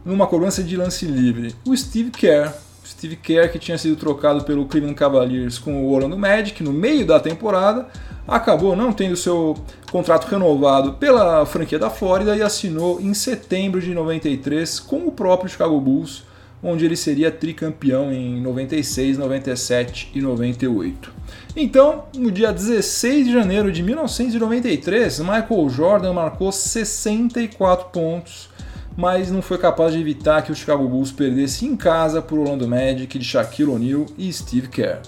numa 0.04 0.28
cobrança 0.28 0.62
de 0.62 0.76
lance 0.76 1.06
livre. 1.06 1.56
O 1.66 1.76
Steve 1.76 2.10
Kerr, 2.10 2.52
Steve 2.86 3.16
Kerr, 3.16 3.50
que 3.50 3.58
tinha 3.58 3.76
sido 3.76 3.96
trocado 3.96 4.44
pelo 4.44 4.66
Cleveland 4.66 4.96
Cavaliers 4.96 5.58
com 5.58 5.84
o 5.84 5.92
Orlando 5.92 6.16
Magic 6.16 6.62
no 6.62 6.72
meio 6.72 7.04
da 7.04 7.18
temporada, 7.18 7.88
acabou 8.28 8.76
não 8.76 8.92
tendo 8.92 9.16
seu 9.16 9.56
contrato 9.90 10.28
renovado 10.28 10.92
pela 10.92 11.44
franquia 11.44 11.80
da 11.80 11.90
Flórida 11.90 12.36
e 12.36 12.42
assinou 12.42 13.00
em 13.00 13.12
setembro 13.12 13.80
de 13.80 13.92
93 13.92 14.78
com 14.78 15.08
o 15.08 15.10
próprio 15.10 15.50
Chicago 15.50 15.80
Bulls, 15.80 16.22
onde 16.62 16.84
ele 16.84 16.96
seria 16.96 17.30
tricampeão 17.30 18.12
em 18.12 18.40
96, 18.40 19.18
97 19.18 20.12
e 20.14 20.20
98. 20.20 21.12
Então, 21.56 22.04
no 22.16 22.30
dia 22.30 22.52
16 22.52 23.26
de 23.26 23.32
janeiro 23.32 23.72
de 23.72 23.82
1993, 23.82 25.20
Michael 25.20 25.68
Jordan 25.68 26.12
marcou 26.12 26.52
64 26.52 27.90
pontos 27.90 28.52
mas 28.96 29.30
não 29.30 29.40
foi 29.40 29.58
capaz 29.58 29.92
de 29.92 30.00
evitar 30.00 30.42
que 30.42 30.52
o 30.52 30.54
Chicago 30.54 30.86
Bulls 30.86 31.10
perdesse 31.10 31.64
em 31.66 31.76
casa 31.76 32.20
por 32.20 32.38
Orlando 32.38 32.68
Magic 32.68 33.18
de 33.18 33.24
Shaquille 33.24 33.70
O'Neal 33.70 34.06
e 34.18 34.32
Steve 34.32 34.68
Kerr. 34.68 35.00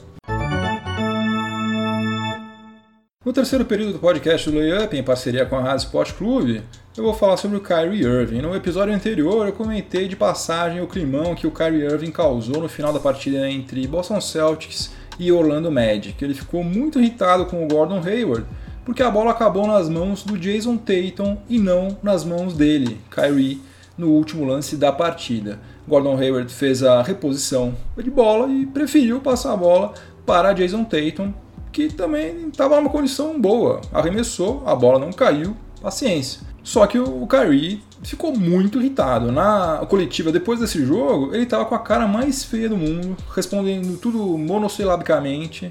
No 3.25 3.33
terceiro 3.33 3.65
período 3.65 3.95
do 3.95 3.99
podcast 3.99 4.51
do 4.51 4.59
Layup, 4.59 4.95
em 4.97 5.03
parceria 5.03 5.47
com 5.47 5.57
a 5.57 5.63
Rádio 5.63 5.87
Sport 5.87 6.13
Clube, 6.13 6.63
eu 6.97 7.03
vou 7.03 7.15
falar 7.15 7.37
sobre 7.37 7.57
o 7.57 7.61
Kyrie 7.61 8.05
Irving. 8.05 8.41
No 8.41 8.55
episódio 8.55 8.95
anterior, 8.95 9.47
eu 9.47 9.53
comentei 9.53 10.07
de 10.07 10.15
passagem 10.15 10.81
o 10.81 10.87
climão 10.87 11.35
que 11.35 11.47
o 11.47 11.51
Kyrie 11.51 11.83
Irving 11.83 12.13
causou 12.13 12.61
no 12.63 12.69
final 12.69 12.93
da 12.93 13.01
partida 13.01 13.51
entre 13.51 13.85
Boston 13.89 14.21
Celtics 14.21 14.93
e 15.19 15.33
Orlando 15.33 15.73
Magic. 15.73 16.25
Ele 16.25 16.35
ficou 16.35 16.63
muito 16.63 17.01
irritado 17.01 17.47
com 17.47 17.65
o 17.65 17.69
Gordon 17.69 18.01
Hayward, 18.01 18.47
porque 18.85 19.03
a 19.03 19.11
bola 19.11 19.33
acabou 19.33 19.67
nas 19.67 19.89
mãos 19.89 20.23
do 20.23 20.39
Jason 20.39 20.77
Tatum 20.77 21.37
e 21.49 21.59
não 21.59 21.99
nas 22.01 22.25
mãos 22.25 22.55
dele, 22.55 23.01
Kyrie 23.11 23.61
no 23.99 24.11
último 24.11 24.45
lance 24.45 24.77
da 24.77 24.93
partida. 24.93 25.59
Gordon 25.89 26.17
Hayward 26.17 26.53
fez 26.53 26.85
a 26.85 27.03
reposição 27.03 27.75
de 27.97 28.11
bola 28.11 28.49
e 28.49 28.67
preferiu 28.67 29.21
passar 29.21 29.53
a 29.53 29.57
bola 29.57 29.95
para 30.25 30.53
Jason 30.53 30.85
Tatum, 30.85 31.35
que 31.73 31.93
também 31.93 32.49
estava 32.49 32.77
numa 32.77 32.91
condição 32.91 33.41
boa. 33.41 33.81
Arremessou, 33.93 34.63
a 34.65 34.77
bola 34.77 35.01
não 35.01 35.13
caiu, 35.13 35.57
paciência. 35.83 36.54
Só 36.65 36.87
que 36.87 36.99
o 36.99 37.27
Kyrie 37.27 37.83
ficou 38.03 38.35
muito 38.35 38.81
irritado. 38.81 39.31
Na 39.31 39.85
coletiva 39.89 40.33
depois 40.33 40.59
desse 40.59 40.85
jogo, 40.85 41.35
ele 41.35 41.45
estava 41.45 41.67
com 41.67 41.75
a 41.75 41.79
cara 41.79 42.09
mais 42.09 42.43
feia 42.43 42.71
do 42.71 42.77
mundo, 42.77 43.15
respondendo 43.37 43.99
tudo 43.99 44.19
monossilabicamente, 44.39 45.71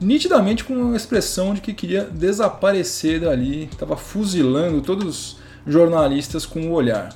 nitidamente 0.00 0.64
com 0.64 0.72
uma 0.72 0.96
expressão 0.96 1.52
de 1.52 1.60
que 1.60 1.74
queria 1.74 2.04
desaparecer 2.04 3.20
dali, 3.20 3.64
estava 3.70 3.98
fuzilando 3.98 4.80
todos 4.80 5.04
os 5.04 5.36
jornalistas 5.66 6.46
com 6.46 6.68
o 6.68 6.72
olhar. 6.72 7.10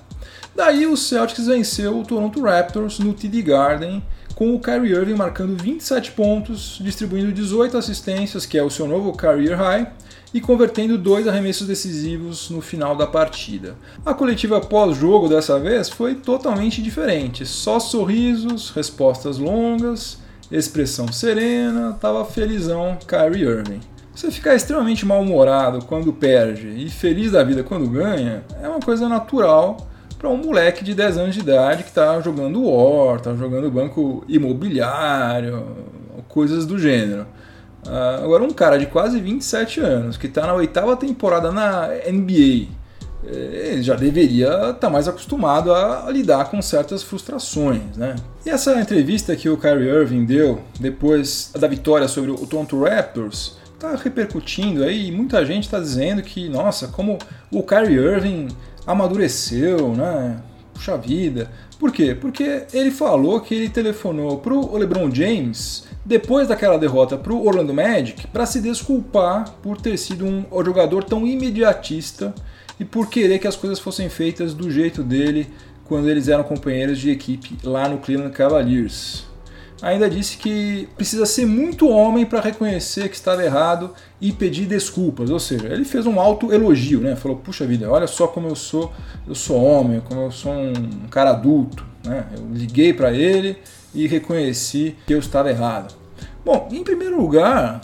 Daí 0.54 0.86
o 0.86 0.96
Celtics 0.96 1.46
venceu 1.46 1.98
o 1.98 2.04
Toronto 2.04 2.42
Raptors 2.42 2.98
no 2.98 3.14
TD 3.14 3.40
Garden, 3.40 4.02
com 4.34 4.54
o 4.54 4.60
Kyrie 4.60 4.92
Irving 4.92 5.14
marcando 5.14 5.60
27 5.60 6.12
pontos, 6.12 6.78
distribuindo 6.82 7.32
18 7.32 7.78
assistências, 7.78 8.44
que 8.44 8.58
é 8.58 8.62
o 8.62 8.70
seu 8.70 8.86
novo 8.86 9.12
career 9.12 9.56
high, 9.56 9.90
e 10.34 10.40
convertendo 10.40 10.98
dois 10.98 11.28
arremessos 11.28 11.68
decisivos 11.68 12.50
no 12.50 12.60
final 12.60 12.96
da 12.96 13.06
partida. 13.06 13.76
A 14.04 14.12
coletiva 14.12 14.60
pós-jogo 14.60 15.28
dessa 15.28 15.60
vez 15.60 15.88
foi 15.88 16.16
totalmente 16.16 16.82
diferente, 16.82 17.46
só 17.46 17.78
sorrisos, 17.78 18.70
respostas 18.70 19.38
longas, 19.38 20.18
expressão 20.50 21.06
serena, 21.12 21.96
tava 22.00 22.24
felizão 22.24 22.98
Kyrie 23.06 23.44
Irving. 23.44 23.80
Você 24.12 24.30
ficar 24.30 24.56
extremamente 24.56 25.06
mal-humorado 25.06 25.84
quando 25.86 26.12
perde 26.12 26.68
e 26.68 26.90
feliz 26.90 27.32
da 27.32 27.44
vida 27.44 27.62
quando 27.62 27.88
ganha 27.88 28.44
é 28.60 28.68
uma 28.68 28.80
coisa 28.80 29.08
natural 29.08 29.88
para 30.18 30.28
um 30.28 30.36
moleque 30.36 30.82
de 30.82 30.94
10 30.94 31.18
anos 31.18 31.34
de 31.34 31.40
idade 31.40 31.82
que 31.84 31.90
está 31.90 32.20
jogando 32.20 32.62
War, 32.64 33.16
está 33.16 33.34
jogando 33.34 33.70
banco 33.70 34.24
imobiliário, 34.28 35.64
coisas 36.28 36.66
do 36.66 36.78
gênero. 36.78 37.26
Uh, 37.86 38.24
agora, 38.24 38.42
um 38.42 38.50
cara 38.50 38.78
de 38.78 38.86
quase 38.86 39.20
27 39.20 39.80
anos 39.80 40.16
que 40.16 40.26
está 40.26 40.46
na 40.46 40.54
oitava 40.54 40.96
temporada 40.96 41.52
na 41.52 41.88
NBA, 42.10 42.68
ele 43.26 43.82
já 43.82 43.94
deveria 43.94 44.48
estar 44.48 44.74
tá 44.74 44.90
mais 44.90 45.08
acostumado 45.08 45.72
a, 45.72 46.06
a, 46.06 46.10
lidar 46.10 46.50
com 46.50 46.60
certas 46.60 47.02
frustrações, 47.02 47.96
né? 47.96 48.16
E 48.44 48.50
essa 48.50 48.78
entrevista 48.80 49.34
que 49.34 49.48
o 49.48 49.56
Kyrie 49.56 49.88
Irving 49.88 50.24
deu 50.24 50.60
depois 50.78 51.50
da 51.58 51.66
vitória 51.66 52.06
sobre 52.06 52.30
o 52.30 52.46
Toronto 52.46 52.82
Raptors 52.82 53.56
está 53.74 53.96
repercutindo 53.96 54.84
aí 54.84 55.08
e 55.08 55.12
muita 55.12 55.44
gente 55.44 55.64
está 55.64 55.80
dizendo 55.80 56.22
que, 56.22 56.48
nossa, 56.48 56.88
como 56.88 57.18
o 57.50 57.62
Kyrie 57.62 57.96
Irving 57.96 58.48
amadureceu, 58.86 59.94
né? 59.94 60.36
Puxa 60.74 60.96
vida. 60.96 61.50
Por 61.78 61.92
quê? 61.92 62.16
Porque 62.18 62.64
ele 62.72 62.90
falou 62.90 63.40
que 63.40 63.54
ele 63.54 63.68
telefonou 63.68 64.38
pro 64.38 64.76
LeBron 64.76 65.10
James 65.10 65.84
depois 66.04 66.48
daquela 66.48 66.78
derrota 66.78 67.16
pro 67.16 67.44
Orlando 67.44 67.72
Magic 67.72 68.26
para 68.28 68.46
se 68.46 68.60
desculpar 68.60 69.50
por 69.62 69.80
ter 69.80 69.96
sido 69.96 70.26
um 70.26 70.44
jogador 70.64 71.04
tão 71.04 71.26
imediatista 71.26 72.34
e 72.78 72.84
por 72.84 73.08
querer 73.08 73.38
que 73.38 73.48
as 73.48 73.56
coisas 73.56 73.78
fossem 73.78 74.08
feitas 74.08 74.52
do 74.52 74.70
jeito 74.70 75.02
dele 75.02 75.48
quando 75.84 76.08
eles 76.08 76.28
eram 76.28 76.44
companheiros 76.44 76.98
de 76.98 77.10
equipe 77.10 77.56
lá 77.62 77.88
no 77.88 77.98
Cleveland 77.98 78.34
Cavaliers 78.34 79.24
ainda 79.84 80.08
disse 80.08 80.38
que 80.38 80.88
precisa 80.96 81.26
ser 81.26 81.46
muito 81.46 81.88
homem 81.88 82.24
para 82.24 82.40
reconhecer 82.40 83.08
que 83.08 83.14
estava 83.14 83.44
errado 83.44 83.92
e 84.20 84.32
pedir 84.32 84.66
desculpas. 84.66 85.30
Ou 85.30 85.38
seja, 85.38 85.68
ele 85.68 85.84
fez 85.84 86.06
um 86.06 86.18
alto 86.18 86.52
elogio, 86.52 87.00
né? 87.00 87.14
Falou: 87.14 87.36
"Puxa 87.36 87.66
vida, 87.66 87.90
olha 87.90 88.06
só 88.06 88.26
como 88.26 88.48
eu 88.48 88.56
sou, 88.56 88.92
eu 89.26 89.34
sou 89.34 89.62
homem, 89.62 90.00
como 90.00 90.22
eu 90.22 90.30
sou 90.30 90.52
um 90.52 91.08
cara 91.10 91.30
adulto", 91.30 91.84
né? 92.02 92.26
Eu 92.36 92.46
liguei 92.52 92.94
para 92.94 93.12
ele 93.12 93.58
e 93.94 94.06
reconheci 94.06 94.96
que 95.06 95.14
eu 95.14 95.18
estava 95.18 95.50
errado. 95.50 95.94
Bom, 96.44 96.68
em 96.70 96.82
primeiro 96.82 97.20
lugar, 97.20 97.80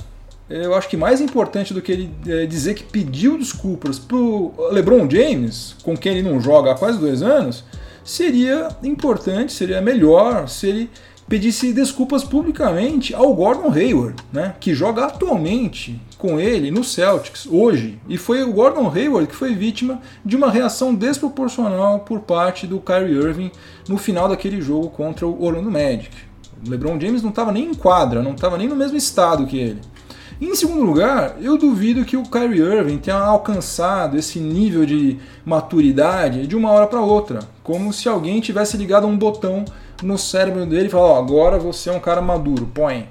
eu 0.49 0.75
acho 0.75 0.89
que 0.89 0.97
mais 0.97 1.21
importante 1.21 1.73
do 1.73 1.81
que 1.81 1.93
ele 1.93 2.15
é, 2.27 2.45
dizer 2.45 2.75
que 2.75 2.83
pediu 2.83 3.39
desculpas 3.39 3.99
pro 3.99 4.53
LeBron 4.73 5.09
James, 5.09 5.77
com 5.83 5.97
quem 5.97 6.19
ele 6.19 6.29
não 6.29 6.41
joga 6.41 6.73
há 6.73 6.75
quase 6.75 6.99
dois 6.99 7.23
anos, 7.23 7.65
seria 8.05 8.69
importante, 8.83 9.53
seria 9.53 9.81
melhor 9.81 10.49
se 10.49 10.67
ele 10.69 10.91
pedisse 11.31 11.73
desculpas 11.73 12.25
publicamente 12.25 13.15
ao 13.15 13.33
Gordon 13.33 13.73
Hayward, 13.73 14.21
né, 14.33 14.57
que 14.59 14.75
joga 14.75 15.05
atualmente 15.05 16.03
com 16.19 16.41
ele 16.41 16.73
no 16.73 16.83
Celtics 16.83 17.47
hoje. 17.47 18.01
E 18.09 18.19
foi 18.19 18.43
o 18.43 18.53
Gordon 18.53 18.91
Hayward 18.93 19.29
que 19.29 19.37
foi 19.37 19.55
vítima 19.55 20.03
de 20.25 20.35
uma 20.35 20.51
reação 20.51 20.93
desproporcional 20.93 22.01
por 22.01 22.19
parte 22.19 22.67
do 22.67 22.81
Kyrie 22.81 23.15
Irving 23.15 23.53
no 23.89 23.97
final 23.97 24.29
daquele 24.29 24.61
jogo 24.61 24.91
contra 24.91 25.25
o 25.25 25.41
Orlando 25.41 25.71
Magic. 25.71 26.11
O 26.67 26.69
LeBron 26.69 26.99
James 27.01 27.23
não 27.23 27.31
estava 27.31 27.53
nem 27.53 27.67
em 27.67 27.75
quadra, 27.75 28.25
não 28.25 28.33
estava 28.33 28.59
nem 28.59 28.67
no 28.67 28.75
mesmo 28.75 28.97
estado 28.97 29.47
que 29.47 29.57
ele. 29.57 29.81
Em 30.41 30.55
segundo 30.57 30.83
lugar, 30.83 31.37
eu 31.41 31.57
duvido 31.57 32.05
que 32.05 32.17
o 32.17 32.25
Kyrie 32.25 32.63
Irving 32.63 32.99
tenha 32.99 33.19
alcançado 33.19 34.17
esse 34.17 34.41
nível 34.41 34.85
de 34.85 35.19
maturidade 35.45 36.47
de 36.47 36.57
uma 36.57 36.71
hora 36.71 36.87
para 36.87 37.01
outra, 37.01 37.41
como 37.63 37.93
se 37.93 38.09
alguém 38.09 38.41
tivesse 38.41 38.77
ligado 38.77 39.07
um 39.07 39.17
botão 39.17 39.65
no 40.03 40.19
cérebro 40.19 40.67
dele 40.67 40.87
e 40.87 40.91
falar: 40.91 41.09
ó, 41.09 41.19
agora 41.19 41.59
você 41.59 41.91
é 41.91 41.93
um 41.93 42.01
cara 42.01 42.21
maduro, 42.21 42.69
põe. 42.73 43.09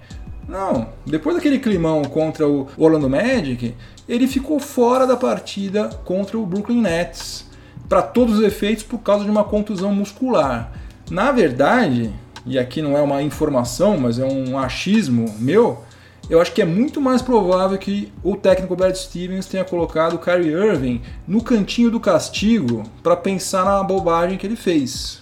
Não, 0.48 0.88
depois 1.06 1.36
daquele 1.36 1.60
climão 1.60 2.04
contra 2.04 2.48
o 2.48 2.68
Orlando 2.76 3.10
Magic, 3.10 3.76
ele 4.08 4.28
ficou 4.28 4.60
fora 4.60 5.06
da 5.06 5.16
partida 5.16 5.90
contra 6.04 6.38
o 6.38 6.46
Brooklyn 6.46 6.82
Nets, 6.82 7.46
para 7.88 8.02
todos 8.02 8.40
os 8.40 8.44
efeitos 8.44 8.84
por 8.84 9.00
causa 9.00 9.24
de 9.24 9.30
uma 9.30 9.44
contusão 9.44 9.94
muscular. 9.94 10.72
Na 11.12 11.32
verdade, 11.32 12.12
e 12.46 12.58
aqui 12.58 12.82
não 12.82 12.98
é 12.98 13.02
uma 13.02 13.22
informação, 13.22 13.98
mas 13.98 14.18
é 14.18 14.26
um 14.26 14.58
achismo 14.58 15.26
meu, 15.38 15.84
eu 16.30 16.40
acho 16.40 16.54
que 16.54 16.62
é 16.62 16.66
muito 16.66 17.02
mais 17.02 17.24
provável 17.24 17.76
que 17.78 18.12
o 18.24 18.36
técnico 18.36 18.76
Brad 18.76 18.96
Stevens 18.96 19.48
tenha 19.48 19.66
colocado 19.66 20.14
o 20.14 20.20
Kyrie 20.20 20.52
Irving 20.52 21.02
no 21.28 21.42
cantinho 21.44 21.90
do 21.90 22.00
castigo 22.00 22.84
para 23.02 23.16
pensar 23.16 23.66
na 23.66 23.82
bobagem 23.82 24.38
que 24.38 24.46
ele 24.46 24.56
fez. 24.56 25.19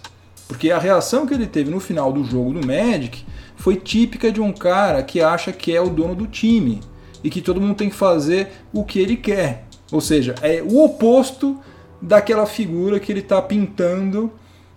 Porque 0.47 0.71
a 0.71 0.79
reação 0.79 1.25
que 1.25 1.33
ele 1.33 1.45
teve 1.45 1.69
no 1.69 1.79
final 1.79 2.11
do 2.11 2.23
jogo 2.23 2.53
do 2.53 2.65
Magic 2.65 3.25
foi 3.55 3.75
típica 3.75 4.31
de 4.31 4.39
um 4.39 4.53
cara 4.53 5.03
que 5.03 5.21
acha 5.21 5.51
que 5.51 5.75
é 5.75 5.81
o 5.81 5.89
dono 5.89 6.15
do 6.15 6.27
time 6.27 6.81
e 7.23 7.29
que 7.29 7.41
todo 7.41 7.59
mundo 7.59 7.75
tem 7.75 7.89
que 7.89 7.95
fazer 7.95 8.49
o 8.71 8.83
que 8.83 8.99
ele 8.99 9.17
quer. 9.17 9.65
Ou 9.91 9.99
seja, 9.99 10.35
é 10.41 10.61
o 10.61 10.83
oposto 10.83 11.57
daquela 12.01 12.45
figura 12.45 12.99
que 12.99 13.11
ele 13.11 13.19
está 13.21 13.41
pintando 13.41 14.31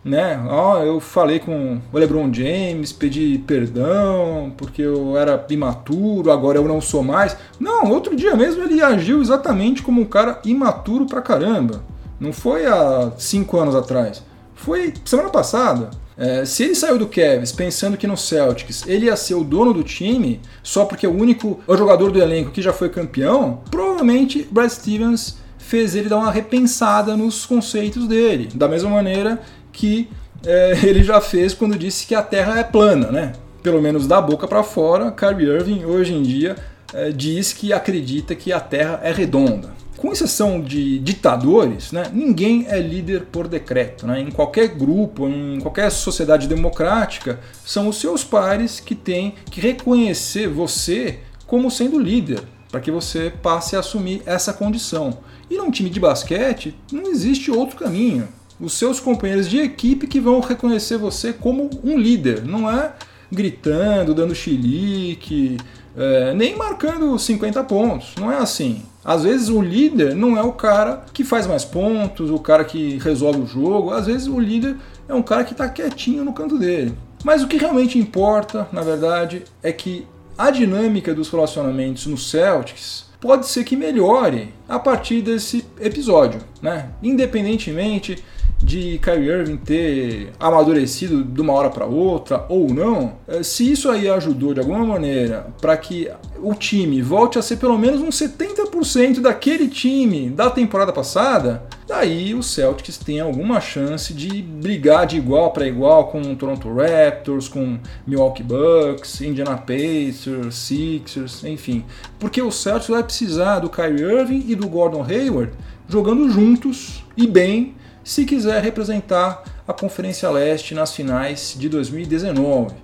né? 0.04 0.42
Ó, 0.48 0.78
oh, 0.78 0.82
eu 0.82 1.00
falei 1.00 1.38
com 1.38 1.78
o 1.92 1.98
LeBron 1.98 2.32
James, 2.32 2.92
pedi 2.92 3.42
perdão 3.46 4.52
porque 4.56 4.82
eu 4.82 5.16
era 5.16 5.44
imaturo, 5.50 6.30
agora 6.30 6.58
eu 6.58 6.66
não 6.66 6.80
sou 6.80 7.02
mais. 7.02 7.36
Não, 7.58 7.90
outro 7.90 8.16
dia 8.16 8.34
mesmo 8.34 8.62
ele 8.62 8.82
agiu 8.82 9.20
exatamente 9.20 9.82
como 9.82 10.00
um 10.00 10.06
cara 10.06 10.40
imaturo 10.44 11.06
pra 11.06 11.20
caramba. 11.20 11.82
Não 12.18 12.32
foi 12.32 12.66
há 12.66 13.12
cinco 13.18 13.58
anos 13.58 13.74
atrás. 13.74 14.22
Foi 14.62 14.92
semana 15.04 15.30
passada. 15.30 15.90
É, 16.18 16.44
se 16.44 16.64
ele 16.64 16.74
saiu 16.74 16.98
do 16.98 17.08
Cavs 17.08 17.50
pensando 17.50 17.96
que 17.96 18.06
no 18.06 18.16
Celtics 18.16 18.84
ele 18.86 19.06
ia 19.06 19.16
ser 19.16 19.34
o 19.34 19.42
dono 19.42 19.72
do 19.72 19.82
time, 19.82 20.38
só 20.62 20.84
porque 20.84 21.06
o 21.06 21.16
único 21.16 21.60
jogador 21.66 22.10
do 22.10 22.20
elenco 22.20 22.50
que 22.50 22.60
já 22.60 22.72
foi 22.72 22.90
campeão, 22.90 23.62
provavelmente 23.70 24.46
Brad 24.50 24.68
Stevens 24.68 25.38
fez 25.56 25.94
ele 25.94 26.10
dar 26.10 26.18
uma 26.18 26.30
repensada 26.30 27.16
nos 27.16 27.46
conceitos 27.46 28.06
dele. 28.06 28.50
Da 28.54 28.68
mesma 28.68 28.90
maneira 28.90 29.40
que 29.72 30.10
é, 30.44 30.78
ele 30.84 31.02
já 31.02 31.22
fez 31.22 31.54
quando 31.54 31.78
disse 31.78 32.06
que 32.06 32.14
a 32.14 32.22
Terra 32.22 32.58
é 32.58 32.64
plana, 32.64 33.10
né? 33.10 33.32
Pelo 33.62 33.80
menos 33.80 34.06
da 34.06 34.20
boca 34.20 34.46
para 34.46 34.62
fora, 34.62 35.10
Kyrie 35.10 35.48
Irving 35.48 35.84
hoje 35.86 36.12
em 36.12 36.22
dia 36.22 36.54
é, 36.92 37.10
diz 37.10 37.54
que 37.54 37.72
acredita 37.72 38.34
que 38.34 38.52
a 38.52 38.60
Terra 38.60 39.00
é 39.02 39.10
redonda. 39.10 39.79
Com 40.00 40.12
exceção 40.12 40.62
de 40.62 40.98
ditadores, 40.98 41.92
né, 41.92 42.04
ninguém 42.10 42.64
é 42.70 42.80
líder 42.80 43.26
por 43.26 43.46
decreto. 43.46 44.06
Né? 44.06 44.20
Em 44.20 44.30
qualquer 44.30 44.68
grupo, 44.68 45.28
em 45.28 45.60
qualquer 45.60 45.90
sociedade 45.90 46.48
democrática, 46.48 47.38
são 47.66 47.86
os 47.86 48.00
seus 48.00 48.24
pares 48.24 48.80
que 48.80 48.94
têm 48.94 49.34
que 49.50 49.60
reconhecer 49.60 50.48
você 50.48 51.18
como 51.46 51.70
sendo 51.70 51.98
líder, 51.98 52.40
para 52.70 52.80
que 52.80 52.90
você 52.90 53.30
passe 53.42 53.76
a 53.76 53.80
assumir 53.80 54.22
essa 54.24 54.54
condição. 54.54 55.18
E 55.50 55.58
num 55.58 55.70
time 55.70 55.90
de 55.90 56.00
basquete, 56.00 56.74
não 56.90 57.10
existe 57.10 57.50
outro 57.50 57.76
caminho 57.76 58.26
os 58.58 58.74
seus 58.74 59.00
companheiros 59.00 59.48
de 59.48 59.58
equipe 59.58 60.06
que 60.06 60.20
vão 60.20 60.40
reconhecer 60.40 60.98
você 60.98 61.32
como 61.32 61.70
um 61.82 61.98
líder, 61.98 62.44
não 62.44 62.70
é 62.70 62.92
gritando, 63.32 64.14
dando 64.14 64.34
chilique, 64.34 65.56
é, 65.96 66.32
nem 66.34 66.56
marcando 66.56 67.18
50 67.18 67.62
pontos, 67.64 68.14
não 68.18 68.30
é 68.30 68.36
assim. 68.36 68.82
Às 69.04 69.24
vezes 69.24 69.48
o 69.48 69.60
líder 69.60 70.14
não 70.14 70.36
é 70.36 70.42
o 70.42 70.52
cara 70.52 71.04
que 71.12 71.24
faz 71.24 71.46
mais 71.46 71.64
pontos, 71.64 72.30
o 72.30 72.38
cara 72.38 72.64
que 72.64 72.98
resolve 72.98 73.40
o 73.40 73.46
jogo, 73.46 73.90
às 73.90 74.06
vezes 74.06 74.26
o 74.26 74.38
líder 74.38 74.76
é 75.08 75.14
um 75.14 75.22
cara 75.22 75.44
que 75.44 75.52
está 75.52 75.68
quietinho 75.68 76.24
no 76.24 76.32
canto 76.32 76.58
dele. 76.58 76.94
Mas 77.24 77.42
o 77.42 77.48
que 77.48 77.56
realmente 77.56 77.98
importa, 77.98 78.68
na 78.72 78.82
verdade, 78.82 79.44
é 79.62 79.72
que 79.72 80.06
a 80.36 80.50
dinâmica 80.50 81.14
dos 81.14 81.28
relacionamentos 81.28 82.06
no 82.06 82.16
Celtics 82.16 83.06
pode 83.20 83.46
ser 83.46 83.64
que 83.64 83.76
melhore 83.76 84.54
a 84.68 84.78
partir 84.78 85.20
desse 85.20 85.64
episódio, 85.78 86.40
né? 86.62 86.90
Independentemente 87.02 88.22
de 88.58 88.98
Kyrie 88.98 89.28
Irving 89.28 89.56
ter 89.56 90.32
amadurecido 90.38 91.24
de 91.24 91.40
uma 91.40 91.52
hora 91.52 91.70
para 91.70 91.86
outra 91.86 92.44
ou 92.48 92.72
não, 92.72 93.14
é, 93.26 93.42
se 93.42 93.70
isso 93.70 93.90
aí 93.90 94.08
ajudou 94.08 94.54
de 94.54 94.60
alguma 94.60 94.84
maneira 94.84 95.46
para 95.60 95.76
que 95.76 96.10
o 96.42 96.54
time 96.54 97.02
volte 97.02 97.38
a 97.38 97.42
ser 97.42 97.56
pelo 97.56 97.78
menos 97.78 98.00
uns 98.00 98.16
70% 98.16 99.20
daquele 99.20 99.68
time 99.68 100.30
da 100.30 100.50
temporada 100.50 100.92
passada, 100.92 101.62
daí 101.86 102.34
o 102.34 102.42
Celtics 102.42 102.98
tem 102.98 103.20
alguma 103.20 103.60
chance 103.60 104.14
de 104.14 104.42
brigar 104.42 105.06
de 105.06 105.16
igual 105.16 105.52
para 105.52 105.66
igual 105.66 106.08
com 106.08 106.20
o 106.20 106.36
Toronto 106.36 106.68
Raptors, 106.72 107.48
com 107.48 107.78
Milwaukee 108.06 108.42
Bucks, 108.42 109.20
Indiana 109.20 109.56
Pacers, 109.56 110.54
Sixers, 110.54 111.44
enfim. 111.44 111.84
Porque 112.18 112.40
o 112.40 112.50
Celtics 112.50 112.88
vai 112.88 113.02
precisar 113.02 113.58
do 113.60 113.68
Kyrie 113.68 114.02
Irving 114.02 114.44
e 114.48 114.54
do 114.54 114.68
Gordon 114.68 115.02
Hayward 115.02 115.52
jogando 115.88 116.30
juntos 116.30 117.04
e 117.16 117.26
bem 117.26 117.74
se 118.02 118.24
quiser 118.24 118.62
representar 118.62 119.44
a 119.66 119.72
Conferência 119.72 120.30
Leste 120.30 120.74
nas 120.74 120.94
finais 120.94 121.54
de 121.58 121.68
2019. 121.68 122.74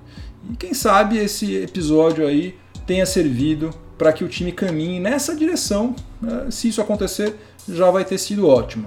E 0.50 0.56
quem 0.56 0.74
sabe 0.74 1.18
esse 1.18 1.56
episódio 1.56 2.26
aí 2.26 2.56
tenha 2.86 3.04
servido 3.04 3.70
para 3.98 4.12
que 4.12 4.22
o 4.22 4.28
time 4.28 4.52
caminhe 4.52 5.00
nessa 5.00 5.34
direção. 5.34 5.94
Né? 6.20 6.46
Se 6.50 6.68
isso 6.68 6.80
acontecer, 6.80 7.34
já 7.68 7.90
vai 7.90 8.04
ter 8.04 8.18
sido 8.18 8.46
ótimo. 8.46 8.86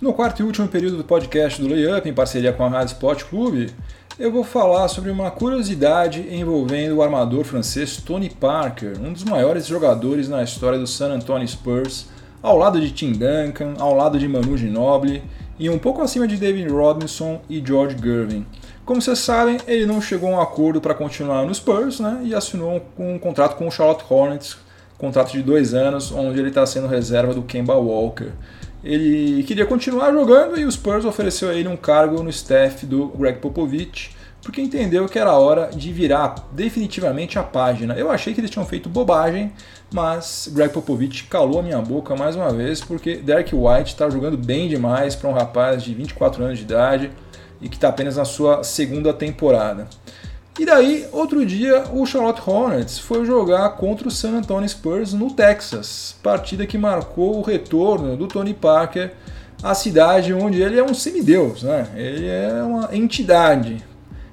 No 0.00 0.12
quarto 0.12 0.40
e 0.40 0.42
último 0.44 0.66
período 0.66 0.96
do 0.96 1.04
podcast 1.04 1.62
do 1.62 1.68
Layup, 1.68 2.08
em 2.08 2.12
parceria 2.12 2.52
com 2.52 2.64
a 2.64 2.68
Rádio 2.68 2.94
Sport 2.94 3.24
Clube, 3.24 3.70
eu 4.18 4.32
vou 4.32 4.42
falar 4.42 4.88
sobre 4.88 5.10
uma 5.10 5.30
curiosidade 5.30 6.26
envolvendo 6.28 6.96
o 6.96 7.02
armador 7.02 7.44
francês 7.44 7.98
Tony 7.98 8.28
Parker, 8.28 9.00
um 9.00 9.12
dos 9.12 9.22
maiores 9.22 9.66
jogadores 9.66 10.28
na 10.28 10.42
história 10.42 10.78
do 10.78 10.88
San 10.88 11.12
Antonio 11.12 11.46
Spurs 11.46 12.06
ao 12.42 12.58
lado 12.58 12.80
de 12.80 12.90
Tim 12.90 13.12
Duncan, 13.12 13.74
ao 13.78 13.94
lado 13.94 14.18
de 14.18 14.26
Manu 14.26 14.56
Ginobili 14.58 15.22
e 15.58 15.70
um 15.70 15.78
pouco 15.78 16.02
acima 16.02 16.26
de 16.26 16.36
David 16.36 16.68
Robinson 16.68 17.40
e 17.48 17.62
George 17.64 17.96
Gervin. 18.02 18.44
Como 18.84 19.00
vocês 19.00 19.20
sabem, 19.20 19.58
ele 19.68 19.86
não 19.86 20.02
chegou 20.02 20.28
a 20.30 20.32
um 20.32 20.40
acordo 20.40 20.80
para 20.80 20.92
continuar 20.92 21.46
no 21.46 21.54
Spurs 21.54 22.00
né, 22.00 22.20
e 22.24 22.34
assinou 22.34 22.82
um, 22.98 23.14
um 23.14 23.18
contrato 23.18 23.56
com 23.56 23.68
o 23.68 23.70
Charlotte 23.70 24.04
Hornets, 24.10 24.56
contrato 24.98 25.32
de 25.32 25.42
dois 25.42 25.72
anos, 25.72 26.10
onde 26.10 26.38
ele 26.38 26.48
está 26.48 26.66
sendo 26.66 26.88
reserva 26.88 27.32
do 27.32 27.42
Kemba 27.42 27.74
Walker. 27.74 28.30
Ele 28.82 29.44
queria 29.44 29.64
continuar 29.64 30.12
jogando 30.12 30.58
e 30.58 30.64
o 30.64 30.72
Spurs 30.72 31.04
ofereceu 31.04 31.50
a 31.50 31.54
ele 31.54 31.68
um 31.68 31.76
cargo 31.76 32.22
no 32.22 32.30
staff 32.30 32.84
do 32.84 33.06
Greg 33.08 33.38
Popovich, 33.38 34.16
porque 34.42 34.60
entendeu 34.60 35.08
que 35.08 35.18
era 35.18 35.32
hora 35.32 35.70
de 35.72 35.92
virar 35.92 36.34
definitivamente 36.52 37.38
a 37.38 37.42
página. 37.42 37.94
Eu 37.94 38.10
achei 38.10 38.34
que 38.34 38.40
eles 38.40 38.50
tinham 38.50 38.66
feito 38.66 38.88
bobagem, 38.88 39.52
mas 39.94 40.50
Greg 40.52 40.72
Popovich 40.72 41.24
calou 41.24 41.60
a 41.60 41.62
minha 41.62 41.80
boca 41.80 42.16
mais 42.16 42.34
uma 42.34 42.52
vez, 42.52 42.80
porque 42.80 43.16
Derek 43.16 43.54
White 43.54 43.92
está 43.92 44.10
jogando 44.10 44.36
bem 44.36 44.68
demais 44.68 45.14
para 45.14 45.30
um 45.30 45.32
rapaz 45.32 45.82
de 45.82 45.94
24 45.94 46.44
anos 46.44 46.58
de 46.58 46.64
idade 46.64 47.10
e 47.60 47.68
que 47.68 47.76
está 47.76 47.88
apenas 47.88 48.16
na 48.16 48.24
sua 48.24 48.64
segunda 48.64 49.12
temporada. 49.12 49.86
E 50.58 50.66
daí, 50.66 51.06
outro 51.12 51.46
dia, 51.46 51.84
o 51.92 52.04
Charlotte 52.04 52.42
Hornets 52.44 52.98
foi 52.98 53.24
jogar 53.24 53.70
contra 53.70 54.08
o 54.08 54.10
San 54.10 54.32
Antonio 54.32 54.68
Spurs 54.68 55.14
no 55.14 55.30
Texas, 55.30 56.16
partida 56.22 56.66
que 56.66 56.76
marcou 56.76 57.38
o 57.38 57.42
retorno 57.42 58.16
do 58.16 58.26
Tony 58.26 58.52
Parker 58.52 59.12
à 59.62 59.74
cidade 59.74 60.34
onde 60.34 60.60
ele 60.60 60.78
é 60.78 60.82
um 60.82 60.92
semideus, 60.92 61.62
né? 61.62 61.86
Ele 61.94 62.26
é 62.26 62.62
uma 62.62 62.94
entidade 62.94 63.82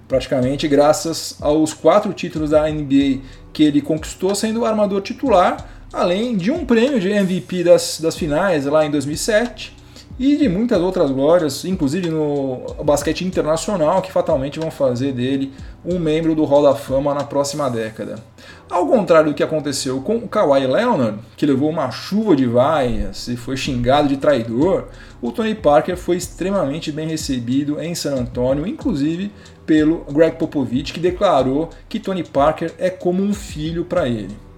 praticamente 0.10 0.68
graças 0.68 1.38
aos 1.40 1.74
quatro 1.74 2.12
títulos 2.12 2.50
da 2.50 2.68
NBA 2.68 3.22
que 3.54 3.64
ele 3.64 3.80
conquistou 3.80 4.36
sendo 4.36 4.62
o 4.62 4.66
armador 4.66 5.02
titular, 5.02 5.70
além 5.94 6.36
de 6.36 6.52
um 6.52 6.66
prêmio 6.66 7.00
de 7.00 7.10
MVP 7.10 7.64
das, 7.64 8.02
das 8.02 8.18
finais 8.18 8.66
lá 8.66 8.86
em 8.86 8.92
2007 8.92 9.79
e 10.20 10.36
de 10.36 10.50
muitas 10.50 10.82
outras 10.82 11.10
glórias, 11.10 11.64
inclusive 11.64 12.10
no 12.10 12.76
basquete 12.84 13.24
internacional, 13.24 14.02
que 14.02 14.12
fatalmente 14.12 14.60
vão 14.60 14.70
fazer 14.70 15.14
dele 15.14 15.54
um 15.86 15.98
membro 15.98 16.36
do 16.36 16.44
Hall 16.44 16.62
da 16.62 16.76
Fama 16.76 17.14
na 17.14 17.24
próxima 17.24 17.70
década. 17.70 18.22
Ao 18.70 18.86
contrário 18.86 19.32
do 19.32 19.34
que 19.34 19.42
aconteceu 19.42 20.02
com 20.02 20.18
o 20.18 20.28
Kawhi 20.28 20.68
Leonard, 20.68 21.20
que 21.38 21.46
levou 21.46 21.70
uma 21.70 21.90
chuva 21.90 22.36
de 22.36 22.46
vaias 22.46 23.30
e 23.30 23.38
foi 23.38 23.56
xingado 23.56 24.10
de 24.10 24.18
traidor, 24.18 24.90
o 25.22 25.32
Tony 25.32 25.56
Parker 25.56 25.96
foi 25.96 26.18
extremamente 26.18 26.92
bem 26.92 27.08
recebido 27.08 27.80
em 27.80 27.96
San 27.96 28.16
Antonio, 28.16 28.68
inclusive 28.68 29.32
pelo 29.66 30.06
Greg 30.12 30.36
Popovich, 30.36 30.92
que 30.92 31.00
declarou 31.00 31.70
que 31.88 32.00
Tony 32.00 32.24
Parker 32.24 32.74
é 32.78 32.90
como 32.90 33.24
um 33.24 33.34
filho 33.34 33.86
para 33.86 34.08
ele. 34.10 34.49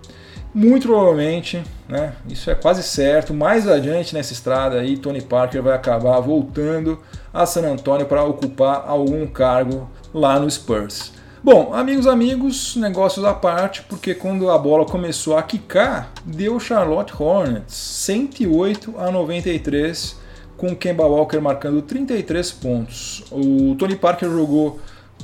Muito 0.54 0.88
provavelmente, 0.88 1.64
né, 1.88 2.14
isso 2.28 2.52
é 2.52 2.56
quase 2.56 2.84
certo, 2.84 3.34
mais 3.34 3.68
adiante 3.70 4.14
nessa 4.14 4.34
estrada 4.34 4.80
aí, 4.80 4.98
Tony 4.98 5.22
Parker 5.22 5.64
vai 5.64 5.74
acabar 5.74 6.20
voltando 6.20 7.00
a 7.34 7.46
San 7.46 7.62
Antonio 7.62 8.06
para 8.06 8.24
ocupar 8.26 8.84
algum 8.86 9.26
cargo 9.28 9.90
lá 10.14 10.38
no 10.38 10.52
Spurs. 10.52 11.14
Bom, 11.42 11.74
amigos, 11.74 12.06
amigos, 12.06 12.76
negócios 12.76 13.26
à 13.26 13.34
parte, 13.34 13.82
porque 13.84 14.14
quando 14.14 14.52
a 14.52 14.58
bola 14.58 14.86
começou 14.86 15.38
a 15.38 15.42
quicar, 15.42 16.12
deu 16.26 16.60
Charlotte 16.60 17.14
Hornets 17.18 17.74
108 17.74 18.94
a 18.98 19.10
93, 19.10 20.20
com 20.56 20.76
Kemba 20.76 21.06
Walker 21.06 21.40
marcando 21.40 21.82
33 21.82 22.52
pontos. 22.52 23.24
O 23.32 23.74
Tony 23.76 23.96
Parker 23.96 24.30
jogou 24.30 24.80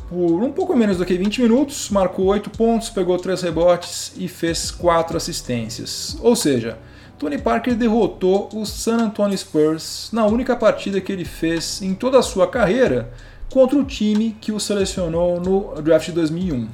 por 0.09 0.41
um 0.41 0.51
pouco 0.51 0.75
menos 0.75 0.97
do 0.97 1.05
que 1.05 1.17
20 1.17 1.41
minutos, 1.41 1.89
marcou 1.89 2.27
8 2.27 2.49
pontos, 2.51 2.89
pegou 2.89 3.17
3 3.17 3.41
rebotes 3.41 4.13
e 4.15 4.27
fez 4.27 4.71
4 4.71 5.17
assistências. 5.17 6.17
Ou 6.21 6.35
seja, 6.35 6.77
Tony 7.19 7.37
Parker 7.37 7.75
derrotou 7.75 8.47
o 8.53 8.65
San 8.65 8.97
Antonio 8.97 9.37
Spurs 9.37 10.09
na 10.13 10.25
única 10.25 10.55
partida 10.55 11.01
que 11.01 11.11
ele 11.11 11.25
fez 11.25 11.81
em 11.81 11.93
toda 11.93 12.19
a 12.19 12.23
sua 12.23 12.47
carreira 12.47 13.11
contra 13.51 13.77
o 13.77 13.83
time 13.83 14.37
que 14.39 14.51
o 14.51 14.59
selecionou 14.59 15.41
no 15.41 15.81
draft 15.81 16.05
de 16.07 16.11
2001. 16.13 16.67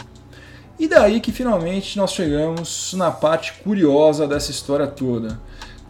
E 0.77 0.87
daí 0.87 1.19
que 1.19 1.31
finalmente 1.31 1.97
nós 1.97 2.11
chegamos 2.11 2.93
na 2.95 3.09
parte 3.09 3.53
curiosa 3.63 4.27
dessa 4.27 4.51
história 4.51 4.85
toda. 4.85 5.39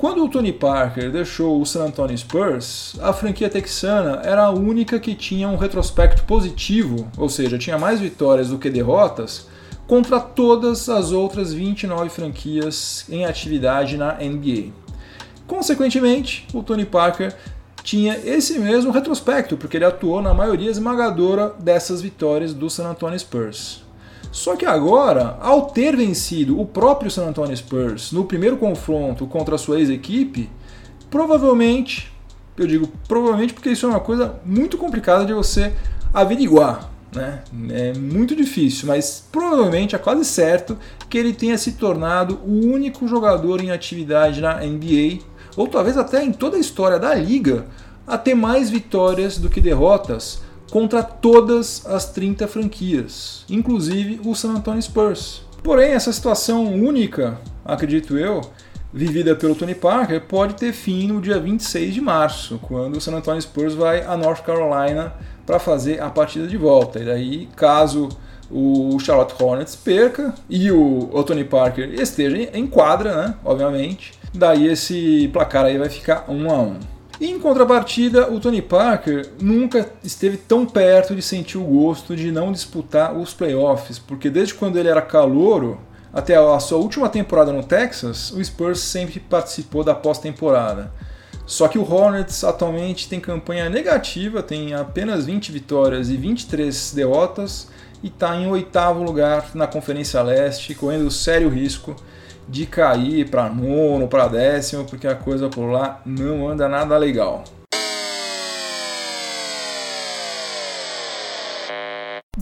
Quando 0.04 0.26
o 0.26 0.28
Tony 0.28 0.52
Parker 0.52 1.10
deixou 1.10 1.62
o 1.62 1.66
San 1.66 1.86
Antonio 1.86 2.18
Spurs, 2.18 2.98
a 3.02 3.14
franquia 3.14 3.50
texana 3.50 4.20
era 4.26 4.44
a 4.44 4.50
única 4.50 5.00
que 5.00 5.16
tinha 5.16 5.48
um 5.48 5.56
retrospecto 5.56 6.24
positivo, 6.24 7.10
ou 7.18 7.30
seja, 7.30 7.58
tinha 7.58 7.78
mais 7.78 8.02
vitórias 8.02 8.50
do 8.50 8.58
que 8.58 8.70
derrotas, 8.70 9.48
contra 9.88 10.20
todas 10.20 10.90
as 10.90 11.14
outras 11.14 11.54
29 11.54 12.10
franquias 12.10 13.06
em 13.10 13.24
atividade 13.24 13.96
na 13.96 14.16
NBA. 14.16 14.74
Consequentemente, 15.48 16.46
o 16.54 16.62
Tony 16.62 16.84
Parker 16.84 17.34
tinha 17.82 18.20
esse 18.26 18.60
mesmo 18.60 18.92
retrospecto, 18.92 19.56
porque 19.56 19.78
ele 19.78 19.86
atuou 19.86 20.22
na 20.22 20.34
maioria 20.34 20.70
esmagadora 20.70 21.54
dessas 21.58 22.02
vitórias 22.02 22.54
do 22.54 22.70
San 22.70 22.90
Antonio 22.90 23.18
Spurs. 23.18 23.83
Só 24.34 24.56
que 24.56 24.66
agora, 24.66 25.38
ao 25.40 25.68
ter 25.68 25.96
vencido 25.96 26.60
o 26.60 26.66
próprio 26.66 27.12
San 27.12 27.28
Antonio 27.28 27.56
Spurs 27.56 28.12
no 28.12 28.26
primeiro 28.26 28.58
confronto 28.58 29.28
contra 29.28 29.54
a 29.54 29.60
sua 29.60 29.78
ex-equipe, 29.80 30.50
provavelmente, 31.08 32.12
eu 32.58 32.66
digo 32.66 32.90
provavelmente 33.08 33.54
porque 33.54 33.70
isso 33.70 33.86
é 33.86 33.90
uma 33.90 34.00
coisa 34.00 34.40
muito 34.44 34.76
complicada 34.76 35.24
de 35.24 35.34
você 35.34 35.72
averiguar, 36.12 36.90
né? 37.14 37.44
É 37.70 37.94
muito 37.94 38.36
difícil, 38.36 38.88
mas 38.88 39.24
provavelmente 39.32 39.96
é 39.96 40.00
quase 40.00 40.26
certo 40.26 40.80
que 41.08 41.16
ele 41.16 41.32
tenha 41.32 41.56
se 41.56 41.74
tornado 41.74 42.40
o 42.44 42.66
único 42.66 43.08
jogador 43.08 43.62
em 43.62 43.70
atividade 43.70 44.42
na 44.42 44.56
NBA, 44.62 45.20
ou 45.56 45.68
talvez 45.68 45.96
até 45.96 46.24
em 46.24 46.34
toda 46.34 46.58
a 46.58 46.60
história 46.60 46.98
da 46.98 47.14
liga, 47.14 47.68
a 48.08 48.18
ter 48.18 48.34
mais 48.34 48.72
vitórias 48.72 49.38
do 49.38 49.48
que 49.48 49.62
derrotas 49.62 50.42
contra 50.72 51.04
todas 51.04 51.86
as 51.86 52.06
30 52.12 52.48
franquias, 52.48 53.46
inclusive 53.50 54.22
o 54.26 54.36
San 54.36 54.52
Antonio 54.52 54.82
Spurs. 54.82 55.44
Porém, 55.62 55.92
essa 55.92 56.12
situação 56.12 56.74
única, 56.74 57.40
acredito 57.64 58.18
eu, 58.18 58.42
vivida 58.94 59.36
pelo 59.36 59.56
Tony 59.56 59.74
Parker, 59.74 60.22
pode 60.22 60.54
ter 60.56 60.72
fim 60.72 61.08
no 61.08 61.22
dia 61.22 61.40
26 61.40 61.94
de 61.94 62.02
março, 62.02 62.60
quando 62.62 62.98
o 62.98 63.02
San 63.02 63.16
Antonio 63.16 63.42
Spurs 63.42 63.74
vai 63.74 64.04
a 64.04 64.16
North 64.16 64.44
Carolina 64.44 65.14
para 65.46 65.60
fazer 65.60 66.02
a 66.02 66.10
partida 66.10 66.48
de 66.48 66.58
volta. 66.58 67.00
E 67.00 67.06
daí, 67.06 67.50
caso 67.56 68.10
o 68.52 69.00
Charlotte 69.00 69.34
Hornets 69.42 69.76
perca 69.76 70.34
e 70.48 70.72
o, 70.72 71.10
o 71.12 71.24
Tony 71.24 71.44
Parker 71.44 71.90
esteja 71.94 72.50
em 72.54 72.68
quadra, 72.68 73.16
né, 73.16 73.36
obviamente, 73.44 74.14
daí 74.34 74.68
esse 74.68 75.28
placar 75.34 75.66
aí 75.66 75.78
vai 75.78 75.90
ficar 75.90 76.26
1 76.28 76.52
a 76.52 76.62
1. 76.62 76.93
Em 77.22 77.40
contrapartida, 77.40 78.32
o 78.32 78.40
Tony 78.40 78.62
Parker 78.62 79.30
nunca 79.40 79.90
esteve 80.04 80.36
tão 80.36 80.66
perto 80.66 81.16
de 81.16 81.22
sentir 81.22 81.58
o 81.58 81.64
gosto 81.64 82.16
de 82.16 82.32
não 82.32 82.52
disputar 82.52 83.16
os 83.16 83.34
playoffs, 83.34 84.00
porque 84.00 84.30
desde 84.30 84.56
quando 84.56 84.78
ele 84.78 84.90
era 84.90 85.02
calouro 85.02 85.80
até 86.12 86.36
a 86.36 86.60
sua 86.60 86.80
última 86.80 87.10
temporada 87.10 87.54
no 87.54 87.64
Texas, 87.64 88.32
o 88.32 88.44
Spurs 88.44 88.80
sempre 88.80 89.20
participou 89.20 89.84
da 89.84 89.94
pós-temporada. 89.94 90.92
Só 91.46 91.68
que 91.68 91.78
o 91.78 91.90
Hornets 91.90 92.44
atualmente 92.44 93.08
tem 93.08 93.20
campanha 93.20 93.70
negativa, 93.70 94.42
tem 94.42 94.74
apenas 94.74 95.26
20 95.26 95.52
vitórias 95.52 96.10
e 96.10 96.18
23 96.18 96.94
derrotas 96.94 97.68
e 98.02 98.08
está 98.08 98.36
em 98.36 98.48
oitavo 98.48 99.04
lugar 99.04 99.52
na 99.54 99.68
Conferência 99.68 100.22
Leste, 100.22 100.74
correndo 100.74 101.12
sério 101.12 101.50
risco 101.50 101.96
de 102.48 102.66
cair 102.66 103.30
para 103.30 103.50
nono, 103.50 104.08
para 104.08 104.28
décimo, 104.28 104.86
porque 104.86 105.08
a 105.08 105.16
coisa 105.16 105.50
por 105.50 105.72
lá 105.72 106.02
não 106.06 106.48
anda 106.48 106.68
nada 106.68 106.98
legal. 106.98 107.44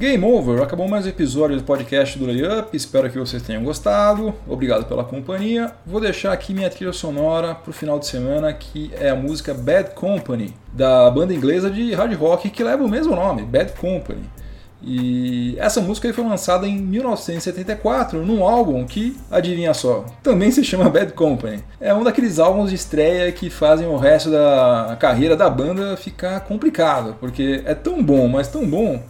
Game 0.02 0.26
over, 0.26 0.64
acabou 0.64 0.88
mais 0.88 1.06
um 1.06 1.10
episódio 1.10 1.58
do 1.58 1.64
podcast 1.64 2.18
do 2.18 2.26
Layup, 2.26 2.76
espero 2.76 3.08
que 3.08 3.20
vocês 3.20 3.44
tenham 3.44 3.62
gostado, 3.62 4.34
obrigado 4.48 4.86
pela 4.86 5.04
companhia. 5.04 5.72
Vou 5.86 6.02
deixar 6.02 6.32
aqui 6.32 6.56
minha 6.56 6.72
trilha 6.72 6.92
sonora 6.92 7.54
para 7.54 7.70
o 7.70 7.74
final 7.74 8.00
de 8.00 8.08
semana, 8.08 8.52
que 8.52 8.90
é 8.96 9.10
a 9.10 9.16
música 9.16 9.54
Bad 9.54 9.92
Company, 9.92 10.56
da 10.74 11.12
banda 11.12 11.36
inglesa 11.36 11.70
de 11.70 11.94
hard 11.94 12.14
rock 12.14 12.50
que 12.50 12.64
leva 12.64 12.84
o 12.84 12.90
mesmo 12.90 13.16
nome, 13.16 13.44
Bad 13.44 13.74
Company. 13.74 14.24
E 14.84 15.56
essa 15.60 15.80
música 15.80 16.12
foi 16.14 16.24
lançada 16.24 16.68
em 16.68 16.78
1974 16.78 18.26
num 18.26 18.44
álbum 18.44 18.86
que, 18.86 19.16
adivinha 19.30 19.74
só, 19.74 20.06
também 20.24 20.52
se 20.52 20.64
chama 20.64 20.90
Bad 20.90 21.14
Company. 21.14 21.64
É 21.80 21.94
um 21.94 22.04
daqueles 22.04 22.40
álbuns 22.40 22.70
de 22.70 22.76
estreia 22.76 23.32
que 23.32 23.50
fazem 23.50 23.88
o 23.88 23.98
resto 23.98 24.32
da 24.32 24.98
carreira 25.00 25.36
da 25.36 25.50
banda 25.50 25.96
ficar 25.98 26.40
complicado, 26.42 27.16
porque 27.20 27.62
é 27.66 27.76
tão 27.76 28.02
bom, 28.02 28.28
mas 28.28 28.48
tão 28.48 28.68
bom 28.68 29.02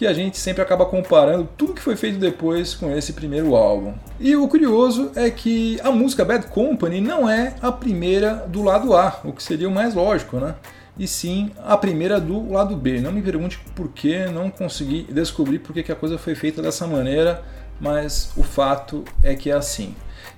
que 0.00 0.06
a 0.06 0.14
gente 0.14 0.38
sempre 0.38 0.62
acaba 0.62 0.86
comparando 0.86 1.46
tudo 1.58 1.74
que 1.74 1.82
foi 1.82 1.94
feito 1.94 2.18
depois 2.18 2.74
com 2.74 2.90
esse 2.90 3.12
primeiro 3.12 3.54
álbum. 3.54 3.92
E 4.18 4.34
o 4.34 4.48
curioso 4.48 5.12
é 5.14 5.28
que 5.28 5.78
a 5.84 5.90
música 5.90 6.24
Bad 6.24 6.46
Company 6.46 7.02
não 7.02 7.28
é 7.28 7.54
a 7.60 7.70
primeira 7.70 8.46
do 8.48 8.62
lado 8.62 8.96
A, 8.96 9.20
o 9.22 9.32
que 9.32 9.42
seria 9.42 9.68
o 9.68 9.70
mais 9.70 9.94
lógico, 9.94 10.38
né? 10.38 10.54
E 11.00 11.08
sim 11.08 11.50
a 11.64 11.78
primeira 11.78 12.20
do 12.20 12.52
lado 12.52 12.76
B. 12.76 13.00
Não 13.00 13.10
me 13.10 13.22
pergunte 13.22 13.58
por 13.74 13.88
que, 13.88 14.26
não 14.26 14.50
consegui 14.50 15.04
descobrir 15.10 15.58
por 15.58 15.72
que 15.72 15.90
a 15.90 15.96
coisa 15.96 16.18
foi 16.18 16.34
feita 16.34 16.60
dessa 16.60 16.86
maneira, 16.86 17.42
mas 17.80 18.30
o 18.36 18.42
fato 18.42 19.02
é 19.22 19.34
que 19.34 19.50
é 19.50 19.54
assim. 19.54 19.94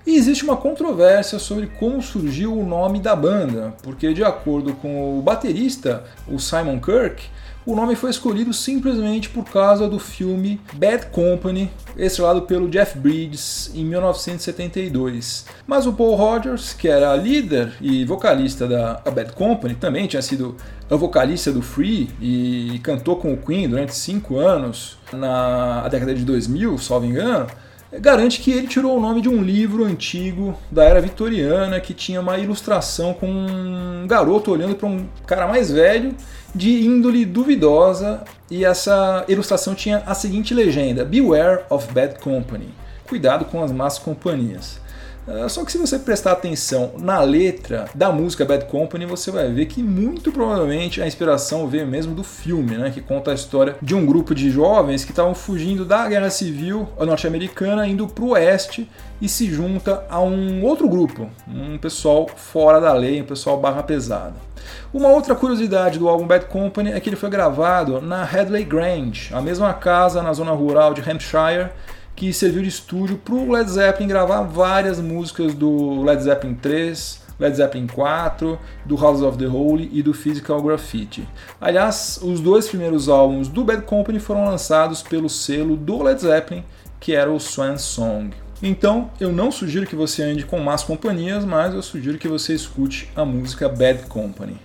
E 0.07 0.15
existe 0.15 0.45
uma 0.45 0.57
controvérsia 0.57 1.41
sobre 1.41 1.67
como 1.67 2.01
surgiu 2.01 2.57
o 2.57 2.65
nome 2.65 3.01
da 3.01 3.17
banda, 3.17 3.75
porque 3.83 4.15
de 4.15 4.23
acordo 4.23 4.73
com 4.75 5.19
o 5.19 5.21
baterista, 5.21 6.05
o 6.29 6.39
Simon 6.39 6.79
Kirk, 6.79 7.25
o 7.65 7.77
nome 7.77 7.95
foi 7.95 8.11
escolhido 8.11 8.53
simplesmente 8.53 9.29
por 9.29 9.45
causa 9.45 9.89
do 9.89 9.99
filme 9.99 10.61
Bad 10.75 11.07
Company, 11.07 11.71
estrelado 11.97 12.43
pelo 12.43 12.69
Jeff 12.69 12.99
Bridges 12.99 13.71
em 13.75 13.85
1972. 13.85 15.47
Mas 15.67 15.87
o 15.87 15.93
Paul 15.93 16.17
Rogers, 16.17 16.73
que 16.73 16.89
era 16.89 17.15
líder 17.15 17.73
e 17.81 18.05
vocalista 18.05 18.67
da 18.67 18.95
Bad 19.11 19.33
Company, 19.33 19.75
também 19.75 20.07
tinha 20.07 20.23
sido 20.23 20.57
a 20.91 20.97
vocalista 20.97 21.53
do 21.53 21.63
Free 21.63 22.11
e 22.21 22.81
cantou 22.83 23.17
com 23.17 23.33
o 23.33 23.37
Queen 23.37 23.69
durante 23.69 23.95
cinco 23.95 24.39
anos 24.39 24.99
na 25.13 25.87
década 25.89 26.15
de 26.15 26.25
2000, 26.25 26.79
salvo 26.79 27.07
engano 27.07 27.47
garante 28.01 28.41
que 28.41 28.51
ele 28.51 28.67
tirou 28.67 28.97
o 28.97 29.01
nome 29.01 29.21
de 29.21 29.29
um 29.29 29.43
livro 29.43 29.85
antigo 29.85 30.59
da 30.71 30.85
era 30.85 31.01
vitoriana 31.01 31.81
que 31.81 31.93
tinha 31.93 32.21
uma 32.21 32.39
ilustração 32.39 33.13
com 33.13 33.27
um 33.27 34.07
garoto 34.07 34.51
olhando 34.51 34.75
para 34.75 34.89
um 34.89 35.07
cara 35.27 35.47
mais 35.47 35.71
velho 35.71 36.15
de 36.55 36.85
índole 36.85 37.25
duvidosa 37.25 38.25
e 38.51 38.65
essa 38.65 39.25
ilustração 39.29 39.75
tinha 39.75 40.03
a 40.07 40.15
seguinte 40.15 40.53
legenda: 40.55 41.05
Beware 41.05 41.63
of 41.71 41.93
Bad 41.93 42.19
Company. 42.21 42.69
Cuidado 43.09 43.45
com 43.47 43.63
as 43.63 43.73
más 43.73 43.99
companhias. 43.99 44.81
Ah, 45.27 45.49
só 45.49 45.65
que 45.65 45.71
se 45.71 45.79
você 45.79 45.99
prestar 45.99 46.33
atenção 46.33 46.93
na 46.99 47.21
letra 47.21 47.89
da 47.95 48.11
música 48.11 48.45
Bad 48.45 48.65
Company, 48.67 49.07
você 49.07 49.31
vai 49.31 49.49
ver 49.53 49.67
que 49.67 49.83
muito 49.83 50.33
provavelmente 50.33 51.01
a 51.01 51.07
inspiração 51.07 51.69
veio 51.69 51.87
mesmo 51.87 52.15
do 52.15 52.25
filme, 52.25 52.77
né, 52.77 52.91
que 52.91 53.01
conta 53.01 53.31
a 53.31 53.35
história 53.35 53.77
de 53.81 53.95
um 53.95 54.05
grupo 54.05 54.35
de 54.35 54.51
jovens 54.51 55.05
que 55.05 55.13
estavam 55.13 55.35
fugindo 55.35 55.85
da 55.85 56.09
guerra 56.09 56.29
civil 56.29 56.89
norte-americana, 56.99 57.87
indo 57.87 58.09
para 58.09 58.25
o 58.25 58.31
oeste 58.31 58.91
e 59.21 59.29
se 59.29 59.49
junta 59.49 60.05
a 60.11 60.21
um 60.21 60.65
outro 60.65 60.89
grupo, 60.89 61.31
um 61.47 61.79
pessoal 61.79 62.29
fora 62.29 62.81
da 62.81 62.93
lei, 62.93 63.23
um 63.23 63.27
pessoal 63.27 63.61
barra 63.61 63.83
pesada. 63.85 64.35
Uma 64.93 65.09
outra 65.09 65.35
curiosidade 65.35 65.99
do 65.99 66.09
álbum 66.09 66.27
Bad 66.27 66.47
Company 66.47 66.93
é 66.93 67.01
que 67.01 67.09
ele 67.09 67.17
foi 67.17 67.31
gravado 67.31 68.01
na 68.01 68.25
Headley 68.25 68.65
Grange, 68.65 69.33
a 69.33 69.41
mesma 69.41 69.73
casa 69.73 70.21
na 70.23 70.33
zona 70.33 70.53
rural 70.53 70.95
de 70.95 71.01
Hampshire 71.01 71.71
que 72.15 72.33
serviu 72.33 72.63
de 72.63 72.69
estúdio 72.69 73.17
para 73.19 73.35
o 73.35 73.51
Led 73.51 73.71
Zeppelin 73.71 74.09
gravar 74.09 74.43
várias 74.43 75.01
músicas 75.01 75.55
do 75.55 76.03
Led 76.03 76.23
Zeppelin 76.23 76.55
3, 76.55 77.23
Led 77.39 77.57
Zeppelin 77.57 77.87
4, 77.87 78.59
do 78.85 78.97
House 78.97 79.21
of 79.21 79.37
the 79.39 79.47
Holy 79.47 79.91
e 79.93 80.03
do 80.03 80.15
Physical 80.15 80.63
Graffiti. 80.63 81.29
Aliás, 81.61 82.21
os 82.23 82.41
dois 82.41 82.69
primeiros 82.69 83.09
álbuns 83.09 83.49
do 83.49 83.65
Bad 83.65 83.83
Company 83.83 84.21
foram 84.21 84.45
lançados 84.45 85.03
pelo 85.03 85.29
selo 85.29 85.77
do 85.77 86.03
Led 86.03 86.21
Zeppelin, 86.21 86.65
que 87.01 87.15
era 87.15 87.31
o 87.31 87.41
Swan 87.41 87.79
Song. 87.79 88.31
Então, 88.63 89.11
eu 89.19 89.33
não 89.33 89.51
sugiro 89.51 89.87
que 89.87 89.97
você 89.97 90.23
ande 90.23 90.45
com 90.45 90.61
más 90.61 90.85
companhias, 90.85 91.45
mas 91.45 91.75
eu 91.75 91.83
sugiro 91.83 92.17
que 92.17 92.29
você 92.29 92.55
escute 92.55 93.11
a 93.17 93.25
música 93.25 93.69
Bad 93.69 94.05
Company. 94.07 94.57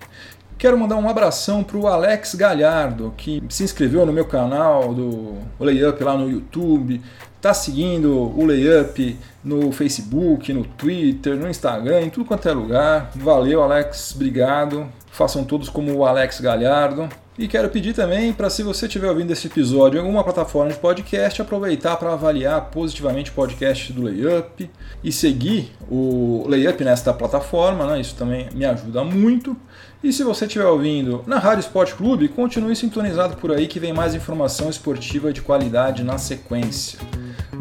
Quero 0.56 0.78
mandar 0.78 0.96
um 0.96 1.08
abração 1.08 1.62
para 1.64 1.76
o 1.76 1.86
Alex 1.86 2.34
Galhardo, 2.34 3.14
que 3.16 3.42
se 3.48 3.62
inscreveu 3.62 4.04
no 4.04 4.12
meu 4.12 4.24
canal 4.24 4.92
do 4.92 5.38
Layup 5.58 6.02
lá 6.02 6.16
no 6.16 6.28
YouTube, 6.28 7.00
tá 7.40 7.54
seguindo 7.54 8.12
o 8.12 8.44
Layup 8.44 9.16
no 9.44 9.72
Facebook, 9.72 10.52
no 10.52 10.64
Twitter, 10.64 11.36
no 11.36 11.48
Instagram, 11.48 12.02
em 12.02 12.10
tudo 12.10 12.26
quanto 12.26 12.48
é 12.48 12.52
lugar. 12.52 13.10
Valeu, 13.14 13.62
Alex, 13.62 14.14
obrigado. 14.14 14.86
Façam 15.10 15.44
todos 15.44 15.68
como 15.68 15.94
o 15.94 16.04
Alex 16.04 16.40
Galhardo. 16.40 17.08
E 17.38 17.46
quero 17.46 17.68
pedir 17.68 17.94
também 17.94 18.32
para, 18.32 18.50
se 18.50 18.64
você 18.64 18.86
estiver 18.86 19.08
ouvindo 19.08 19.30
esse 19.30 19.46
episódio 19.46 19.98
em 19.98 20.00
alguma 20.00 20.24
plataforma 20.24 20.72
de 20.72 20.78
podcast, 20.78 21.40
aproveitar 21.40 21.96
para 21.96 22.12
avaliar 22.12 22.62
positivamente 22.62 23.30
o 23.30 23.34
podcast 23.34 23.92
do 23.92 24.02
Layup 24.02 24.68
e 25.04 25.12
seguir 25.12 25.70
o 25.88 26.44
Layup 26.48 26.82
nesta 26.82 27.14
plataforma, 27.14 27.86
né? 27.86 28.00
isso 28.00 28.16
também 28.16 28.48
me 28.52 28.64
ajuda 28.64 29.04
muito. 29.04 29.56
E 30.02 30.12
se 30.12 30.24
você 30.24 30.46
estiver 30.46 30.66
ouvindo 30.66 31.22
na 31.28 31.38
Rádio 31.38 31.60
Esporte 31.60 31.94
Clube, 31.94 32.28
continue 32.28 32.74
sintonizado 32.74 33.36
por 33.36 33.52
aí 33.52 33.68
que 33.68 33.78
vem 33.78 33.92
mais 33.92 34.16
informação 34.16 34.68
esportiva 34.68 35.32
de 35.32 35.40
qualidade 35.40 36.02
na 36.02 36.18
sequência. 36.18 36.98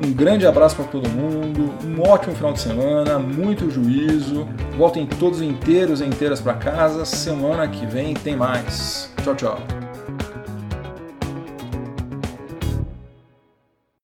Um 0.03 0.13
grande 0.13 0.45
abraço 0.45 0.75
para 0.75 0.85
todo 0.85 1.09
mundo, 1.09 1.73
um 1.83 2.01
ótimo 2.07 2.35
final 2.35 2.53
de 2.53 2.59
semana, 2.59 3.17
muito 3.17 3.69
juízo. 3.71 4.47
Voltem 4.77 5.07
todos 5.07 5.41
inteiros 5.41 6.01
e 6.01 6.05
inteiras 6.05 6.39
para 6.39 6.53
casa. 6.53 7.03
Semana 7.03 7.67
que 7.67 7.85
vem 7.85 8.13
tem 8.13 8.35
mais. 8.35 9.11
Tchau, 9.23 9.35
tchau. 9.35 9.86